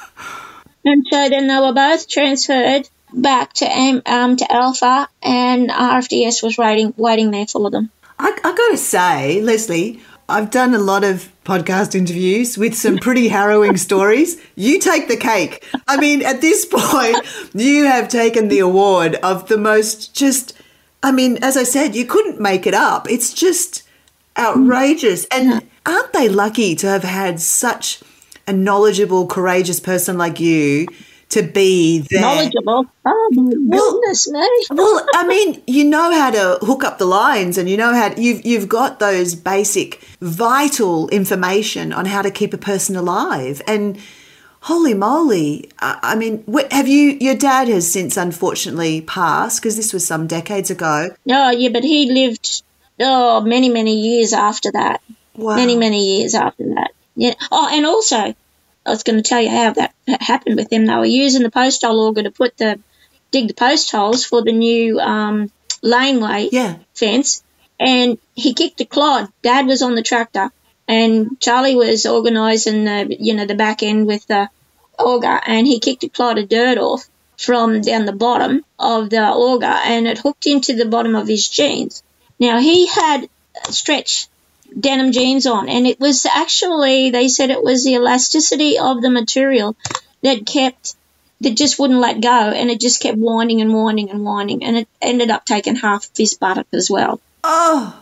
and 0.85 1.07
so 1.11 1.29
then 1.29 1.47
they 1.47 1.59
were 1.59 1.73
both 1.73 2.09
transferred 2.09 2.88
back 3.12 3.53
to 3.55 4.03
um 4.07 4.37
to 4.37 4.53
Alpha, 4.53 5.09
and 5.23 5.70
RFDS 5.70 6.42
was 6.42 6.59
waiting 6.59 6.94
waiting 6.97 7.31
there 7.31 7.47
for 7.47 7.70
them. 7.70 7.90
I, 8.18 8.31
I 8.44 8.55
got 8.55 8.70
to 8.70 8.77
say, 8.77 9.40
Lesley, 9.42 10.01
I've 10.29 10.51
done 10.51 10.75
a 10.75 10.79
lot 10.79 11.05
of 11.05 11.31
podcast 11.44 11.94
interviews 11.94 12.57
with 12.57 12.75
some 12.75 12.97
pretty 12.97 13.29
harrowing 13.37 13.77
stories. 13.77 14.40
You 14.55 14.79
take 14.79 15.09
the 15.09 15.16
cake. 15.16 15.64
I 15.87 15.99
mean, 15.99 16.23
at 16.23 16.40
this 16.40 16.64
point, 16.70 17.16
you 17.55 17.85
have 17.85 18.09
taken 18.09 18.49
the 18.49 18.61
award 18.61 19.16
of 19.16 19.49
the 19.49 19.59
most 19.59 20.14
just, 20.14 20.55
I 21.03 21.12
mean, 21.12 21.38
as 21.42 21.57
I 21.57 21.64
said, 21.64 21.94
you 21.94 22.07
couldn't 22.07 22.40
make 22.40 22.66
it 22.66 22.75
up. 22.75 23.11
It's 23.11 23.35
just 23.35 23.83
outrageous. 24.38 25.27
And 25.27 25.68
aren't 25.85 26.12
they 26.12 26.29
lucky 26.29 26.75
to 26.77 26.87
have 26.87 27.05
had 27.05 27.40
such 27.40 28.03
a 28.47 28.53
knowledgeable, 28.53 29.27
courageous 29.27 29.81
person 29.81 30.19
like 30.19 30.41
you 30.41 30.87
to 31.31 31.43
be 31.43 31.99
there? 31.99 32.21
Knowledgeable. 32.21 32.87
Oh 33.05 33.29
my 33.33 33.77
goodness 33.77 34.29
me! 34.31 34.65
Well, 34.71 35.07
I 35.15 35.27
mean, 35.27 35.63
you 35.67 35.85
know 35.85 36.13
how 36.13 36.31
to 36.31 36.59
hook 36.63 36.85
up 36.85 36.99
the 36.99 37.07
lines, 37.07 37.59
and 37.59 37.69
you 37.69 37.77
know 37.77 37.93
how 37.93 38.15
you've 38.17 38.45
you've 38.45 38.69
got 38.69 39.01
those 39.01 39.35
basic, 39.35 40.01
vital 40.21 41.09
information 41.09 41.93
on 41.93 42.07
how 42.07 42.23
to 42.23 42.31
keep 42.31 42.55
a 42.55 42.59
person 42.59 42.97
alive. 42.97 43.63
And 43.67 43.99
holy 44.61 44.95
moly, 44.95 45.71
I, 45.81 45.99
I 46.03 46.15
mean, 46.15 46.45
have 46.71 46.89
you? 46.89 47.17
Your 47.21 47.35
dad 47.35 47.69
has 47.69 47.91
since 47.91 48.17
unfortunately 48.17 49.01
passed 49.03 49.61
because 49.61 49.77
this 49.77 49.93
was 49.93 50.07
some 50.07 50.27
decades 50.27 50.71
ago. 50.71 51.11
Oh 51.29 51.51
yeah, 51.51 51.71
but 51.71 51.85
he 51.85 52.13
lived 52.13 52.63
oh 53.01 53.41
many 53.41 53.69
many 53.69 53.99
years 53.99 54.33
after 54.33 54.71
that. 54.73 55.03
Wow. 55.37 55.57
Many 55.57 55.77
many 55.77 56.19
years 56.19 56.35
after 56.35 56.65
that. 56.75 56.93
Yeah. 57.16 57.35
Oh, 57.50 57.68
and 57.72 57.87
also, 57.87 58.16
I 58.16 58.35
was 58.87 59.03
going 59.03 59.22
to 59.22 59.29
tell 59.29 59.40
you 59.40 59.50
how 59.50 59.72
that 59.72 59.94
happened 60.20 60.57
with 60.57 60.72
him. 60.72 60.87
They 60.87 60.94
were 60.94 61.05
using 61.05 61.42
the 61.42 61.50
post 61.50 61.83
hole 61.85 62.09
auger 62.09 62.22
to 62.24 62.31
put 62.31 62.57
the 62.57 62.79
dig 63.31 63.48
the 63.48 63.55
post 63.55 63.90
holes 63.90 64.24
for 64.24 64.42
the 64.42 64.53
new 64.53 64.98
um, 65.00 65.50
laneway 65.83 66.48
Yeah. 66.53 66.77
fence, 66.94 67.42
and 67.81 68.18
he 68.35 68.55
kicked 68.55 68.81
a 68.81 68.85
clod. 68.85 69.29
Dad 69.42 69.66
was 69.66 69.83
on 69.83 69.94
the 69.94 70.03
tractor, 70.03 70.50
and 70.87 71.40
Charlie 71.40 71.77
was 71.77 72.07
organising 72.07 72.85
the 72.85 73.16
you 73.18 73.35
know 73.35 73.46
the 73.46 73.55
back 73.55 73.83
end 73.83 74.07
with 74.07 74.27
the 74.27 74.48
auger, 74.98 75.40
and 75.46 75.66
he 75.66 75.81
kicked 75.81 76.05
a 76.05 76.09
clod 76.09 76.38
of 76.38 76.48
dirt 76.48 76.79
off 76.79 77.05
from 77.37 77.81
down 77.81 78.05
the 78.05 78.12
bottom 78.12 78.64
of 78.79 79.11
the 79.11 79.22
auger, 79.22 79.66
and 79.66 80.07
it 80.07 80.18
hooked 80.18 80.46
into 80.46 80.74
the 80.74 80.85
bottom 80.87 81.14
of 81.16 81.27
his 81.27 81.48
jeans. 81.48 82.03
Now 82.38 82.61
he 82.61 82.87
had 82.87 83.29
stretch 83.70 84.29
denim 84.79 85.13
jeans 85.13 85.47
on, 85.47 85.69
and 85.69 85.87
it 85.87 86.01
was 86.01 86.27
actually 86.27 87.11
they 87.11 87.29
said 87.29 87.51
it 87.51 87.63
was 87.63 87.85
the 87.85 87.95
elasticity 87.95 88.79
of 88.79 89.01
the 89.03 89.11
material 89.11 89.77
that 90.23 90.47
kept 90.47 90.95
that 91.41 91.57
just 91.57 91.79
wouldn't 91.79 92.01
let 92.01 92.21
go, 92.21 92.29
and 92.29 92.71
it 92.71 92.81
just 92.81 93.01
kept 93.01 93.19
winding 93.19 93.61
and 93.61 93.73
winding 93.73 94.11
and 94.11 94.25
winding, 94.25 94.65
and 94.65 94.77
it 94.77 94.89
ended 95.01 95.31
up 95.31 95.45
taking 95.45 95.77
half 95.77 96.05
of 96.05 96.17
his 96.17 96.35
buttock 96.35 96.67
as 96.73 96.91
well. 96.91 97.21
Oh, 97.43 98.01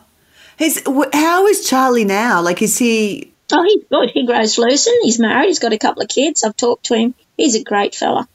his, 0.57 0.83
how 1.13 1.47
is 1.47 1.69
Charlie 1.69 2.05
now? 2.05 2.43
Like, 2.43 2.63
is 2.63 2.79
he? 2.79 3.33
Oh, 3.51 3.65
he's 3.65 3.85
good. 3.91 4.11
He 4.11 4.27
grows 4.27 4.57
loose 4.59 4.87
and 4.87 4.97
he's 5.03 5.19
married. 5.19 5.49
He's 5.49 5.59
got 5.59 5.73
a 5.73 5.79
couple 5.79 6.03
of 6.03 6.09
kids. 6.09 6.45
I've 6.45 6.57
talked 6.57 6.87
to 6.87 6.95
him. 6.95 7.15
He's 7.37 7.55
a 7.55 7.63
great 7.63 7.95
fella. 7.95 8.29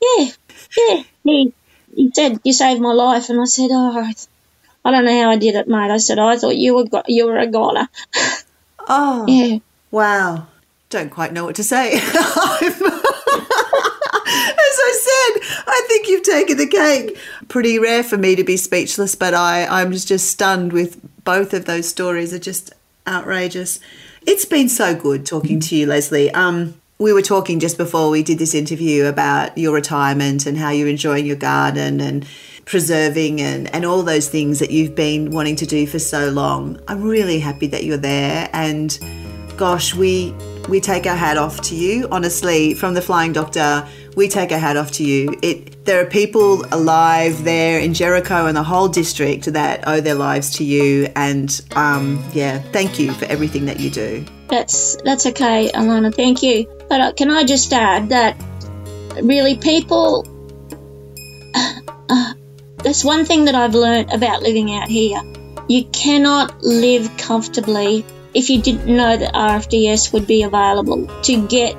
Yeah, 0.00 0.28
yeah. 0.76 1.02
He 1.24 1.52
he 1.94 2.10
said 2.14 2.40
you 2.44 2.52
saved 2.52 2.80
my 2.80 2.92
life, 2.92 3.30
and 3.30 3.40
I 3.40 3.44
said, 3.44 3.70
oh, 3.72 4.12
I 4.84 4.90
don't 4.90 5.04
know 5.04 5.22
how 5.22 5.30
I 5.30 5.36
did 5.36 5.54
it, 5.54 5.68
mate. 5.68 5.90
I 5.90 5.98
said 5.98 6.18
I 6.18 6.36
thought 6.38 6.56
you 6.56 6.74
were 6.74 6.84
go- 6.84 7.02
you 7.06 7.26
were 7.26 7.36
a 7.38 7.46
goner. 7.46 7.88
Oh, 8.88 9.24
Yeah. 9.28 9.58
Wow. 9.90 10.46
Don't 10.90 11.10
quite 11.10 11.32
know 11.32 11.44
what 11.44 11.56
to 11.56 11.64
say. 11.64 11.92
As 14.30 14.76
I 14.80 15.32
said, 15.40 15.64
I 15.66 15.84
think 15.88 16.08
you've 16.08 16.22
taken 16.22 16.56
the 16.56 16.66
cake. 16.66 17.18
Pretty 17.48 17.78
rare 17.78 18.02
for 18.02 18.16
me 18.18 18.36
to 18.36 18.44
be 18.44 18.56
speechless, 18.56 19.14
but 19.14 19.34
I, 19.34 19.66
I'm 19.66 19.92
just, 19.92 20.08
just 20.08 20.30
stunned 20.30 20.72
with 20.72 21.00
both 21.24 21.52
of 21.54 21.64
those 21.64 21.88
stories 21.88 22.32
are 22.32 22.38
just 22.38 22.72
outrageous. 23.06 23.80
It's 24.26 24.44
been 24.44 24.68
so 24.68 24.94
good 24.94 25.24
talking 25.26 25.60
to 25.60 25.76
you, 25.76 25.86
Lesley. 25.86 26.30
Um, 26.32 26.80
we 26.98 27.12
were 27.12 27.22
talking 27.22 27.60
just 27.60 27.76
before 27.76 28.10
we 28.10 28.24
did 28.24 28.38
this 28.38 28.54
interview 28.54 29.06
about 29.06 29.56
your 29.56 29.72
retirement 29.72 30.46
and 30.46 30.58
how 30.58 30.70
you're 30.70 30.88
enjoying 30.88 31.24
your 31.24 31.36
garden 31.36 32.00
and 32.00 32.26
preserving 32.64 33.40
and, 33.40 33.72
and 33.72 33.84
all 33.84 34.02
those 34.02 34.28
things 34.28 34.58
that 34.58 34.72
you've 34.72 34.96
been 34.96 35.30
wanting 35.30 35.54
to 35.56 35.64
do 35.64 35.86
for 35.86 36.00
so 36.00 36.28
long. 36.30 36.80
I'm 36.88 37.02
really 37.02 37.38
happy 37.38 37.68
that 37.68 37.84
you're 37.84 37.96
there 37.96 38.50
and 38.52 38.98
gosh, 39.56 39.94
we 39.94 40.34
we 40.68 40.80
take 40.80 41.06
our 41.06 41.16
hat 41.16 41.36
off 41.38 41.60
to 41.62 41.74
you. 41.74 42.08
Honestly, 42.10 42.74
from 42.74 42.94
the 42.94 43.00
Flying 43.00 43.32
Doctor, 43.32 43.86
we 44.16 44.28
take 44.28 44.52
our 44.52 44.58
hat 44.58 44.76
off 44.76 44.92
to 44.92 45.04
you. 45.04 45.38
It 45.42 45.84
there 45.84 46.00
are 46.00 46.06
people 46.06 46.64
alive 46.72 47.44
there 47.44 47.80
in 47.80 47.94
Jericho 47.94 48.46
and 48.46 48.56
the 48.56 48.62
whole 48.62 48.88
district 48.88 49.52
that 49.52 49.86
owe 49.86 50.00
their 50.00 50.14
lives 50.14 50.50
to 50.58 50.64
you. 50.64 51.08
And 51.16 51.60
um, 51.74 52.22
yeah, 52.32 52.58
thank 52.72 52.98
you 52.98 53.12
for 53.12 53.24
everything 53.26 53.66
that 53.66 53.80
you 53.80 53.88
do. 53.88 54.24
That's 54.48 54.96
that's 55.02 55.26
okay, 55.26 55.70
Alana. 55.74 56.14
Thank 56.14 56.42
you. 56.42 56.77
But 56.88 57.00
uh, 57.00 57.12
can 57.12 57.30
I 57.30 57.44
just 57.44 57.72
add 57.72 58.08
that 58.10 58.36
really 59.22 59.56
people. 59.56 60.26
Uh, 62.08 62.34
that's 62.78 63.04
one 63.04 63.24
thing 63.24 63.46
that 63.46 63.54
I've 63.54 63.74
learned 63.74 64.12
about 64.12 64.42
living 64.42 64.74
out 64.74 64.88
here. 64.88 65.20
You 65.68 65.84
cannot 65.86 66.62
live 66.62 67.16
comfortably 67.16 68.04
if 68.34 68.50
you 68.50 68.62
didn't 68.62 68.86
know 68.86 69.16
that 69.16 69.34
RFDS 69.34 70.12
would 70.12 70.26
be 70.26 70.42
available 70.42 71.06
to 71.22 71.46
get 71.46 71.76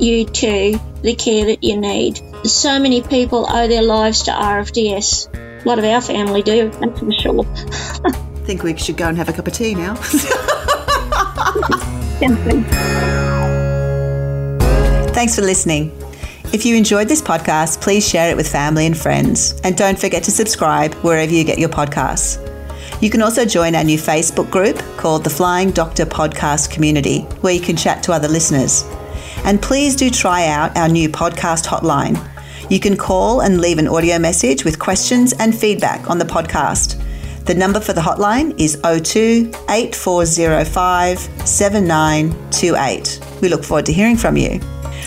you 0.00 0.24
to 0.24 0.80
the 1.02 1.14
care 1.14 1.46
that 1.46 1.62
you 1.62 1.80
need. 1.80 2.20
So 2.44 2.78
many 2.78 3.02
people 3.02 3.46
owe 3.48 3.68
their 3.68 3.82
lives 3.82 4.24
to 4.24 4.32
RFDS. 4.32 5.64
A 5.64 5.68
lot 5.68 5.78
of 5.78 5.84
our 5.84 6.00
family 6.00 6.42
do, 6.42 6.70
that's 6.70 6.98
for 6.98 7.12
sure. 7.12 7.44
I 8.04 8.10
think 8.44 8.64
we 8.64 8.76
should 8.76 8.96
go 8.96 9.08
and 9.08 9.16
have 9.16 9.28
a 9.28 9.32
cup 9.32 9.46
of 9.46 9.52
tea 9.52 9.76
now. 9.76 9.94
Thanks 15.12 15.36
for 15.36 15.42
listening. 15.42 15.92
If 16.54 16.64
you 16.64 16.74
enjoyed 16.74 17.06
this 17.06 17.20
podcast, 17.20 17.82
please 17.82 18.06
share 18.06 18.30
it 18.30 18.36
with 18.36 18.50
family 18.50 18.86
and 18.86 18.96
friends. 18.96 19.60
And 19.62 19.76
don't 19.76 19.98
forget 19.98 20.22
to 20.24 20.30
subscribe 20.30 20.94
wherever 20.96 21.30
you 21.30 21.44
get 21.44 21.58
your 21.58 21.68
podcasts. 21.68 22.40
You 23.02 23.10
can 23.10 23.20
also 23.20 23.44
join 23.44 23.74
our 23.74 23.84
new 23.84 23.98
Facebook 23.98 24.50
group 24.50 24.78
called 24.96 25.22
the 25.24 25.30
Flying 25.30 25.70
Doctor 25.70 26.06
Podcast 26.06 26.70
Community, 26.70 27.20
where 27.42 27.52
you 27.52 27.60
can 27.60 27.76
chat 27.76 28.02
to 28.04 28.12
other 28.12 28.26
listeners. 28.26 28.84
And 29.44 29.60
please 29.60 29.96
do 29.96 30.08
try 30.08 30.46
out 30.46 30.76
our 30.78 30.88
new 30.88 31.10
podcast 31.10 31.66
hotline. 31.66 32.16
You 32.70 32.80
can 32.80 32.96
call 32.96 33.40
and 33.40 33.60
leave 33.60 33.78
an 33.78 33.88
audio 33.88 34.18
message 34.18 34.64
with 34.64 34.78
questions 34.78 35.34
and 35.34 35.54
feedback 35.54 36.08
on 36.08 36.16
the 36.18 36.24
podcast. 36.24 36.98
The 37.44 37.54
number 37.54 37.80
for 37.80 37.92
the 37.92 38.00
hotline 38.00 38.58
is 38.58 38.80
02 38.82 39.52
8405 39.68 41.18
7928. 41.46 43.20
We 43.42 43.48
look 43.48 43.62
forward 43.62 43.86
to 43.86 43.92
hearing 43.92 44.16
from 44.16 44.36
you. 44.38 44.60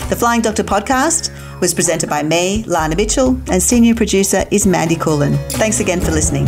The 0.08 0.14
Flying 0.14 0.40
Doctor 0.40 0.62
podcast 0.62 1.30
was 1.60 1.74
presented 1.74 2.08
by 2.08 2.22
me, 2.22 2.62
Lana 2.64 2.94
Mitchell, 2.94 3.30
and 3.50 3.60
senior 3.60 3.94
producer 3.94 4.44
is 4.52 4.64
Mandy 4.64 4.94
Coolin. 4.94 5.36
Thanks 5.50 5.80
again 5.80 6.00
for 6.00 6.12
listening. 6.12 6.46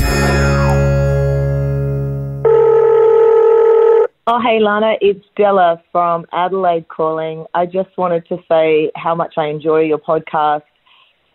Oh, 4.30 4.40
hey, 4.40 4.60
Lana, 4.60 4.94
it's 5.00 5.24
Della 5.36 5.82
from 5.90 6.24
Adelaide 6.32 6.86
calling. 6.88 7.46
I 7.54 7.66
just 7.66 7.88
wanted 7.96 8.28
to 8.28 8.38
say 8.48 8.92
how 8.94 9.14
much 9.14 9.34
I 9.36 9.46
enjoy 9.46 9.80
your 9.80 9.98
podcast. 9.98 10.62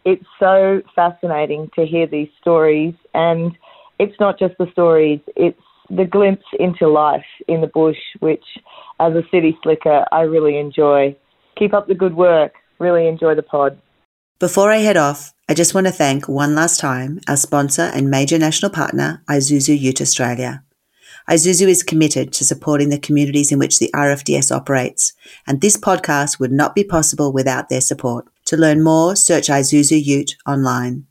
It's 0.06 0.24
so 0.40 0.82
fascinating 0.96 1.72
to 1.76 1.86
hear 1.86 2.08
these 2.08 2.30
stories, 2.40 2.94
and 3.14 3.52
it's 4.00 4.18
not 4.20 4.40
just 4.40 4.54
the 4.60 4.72
stories, 4.72 5.20
it's 5.36 5.60
the 5.90 6.06
glimpse 6.06 6.46
into 6.60 6.88
life 6.88 7.26
in 7.48 7.60
the 7.62 7.68
bush, 7.68 7.98
which, 8.20 8.46
as 9.00 9.14
a 9.14 9.24
city 9.30 9.58
slicker, 9.62 10.06
I 10.12 10.22
really 10.22 10.58
enjoy. 10.58 11.18
Keep 11.58 11.74
up 11.74 11.88
the 11.88 11.96
good 11.96 12.16
work. 12.16 12.54
Really 12.80 13.08
enjoy 13.08 13.36
the 13.36 13.44
pod. 13.44 13.78
Before 14.40 14.72
I 14.72 14.78
head 14.78 14.98
off, 14.98 15.34
I 15.48 15.54
just 15.54 15.74
want 15.74 15.88
to 15.88 15.94
thank 15.94 16.28
one 16.28 16.56
last 16.56 16.80
time 16.80 17.20
our 17.28 17.38
sponsor 17.38 17.84
and 17.94 18.10
major 18.10 18.38
national 18.38 18.72
partner, 18.72 19.24
Isuzu 19.30 19.80
Ute 19.80 20.02
Australia. 20.02 20.64
Isuzu 21.30 21.68
is 21.68 21.84
committed 21.84 22.34
to 22.34 22.44
supporting 22.44 22.90
the 22.90 23.00
communities 23.00 23.52
in 23.52 23.60
which 23.60 23.80
the 23.80 23.90
RFDS 23.96 24.54
operates, 24.54 25.14
and 25.48 25.62
this 25.62 25.78
podcast 25.78 26.40
would 26.40 26.52
not 26.52 26.76
be 26.76 26.84
possible 26.84 27.32
without 27.32 27.70
their 27.70 27.80
support. 27.80 28.28
To 28.46 28.58
learn 28.58 28.84
more, 28.84 29.16
search 29.16 29.48
Isuzu 29.48 30.04
Ute 30.04 30.36
online. 30.46 31.06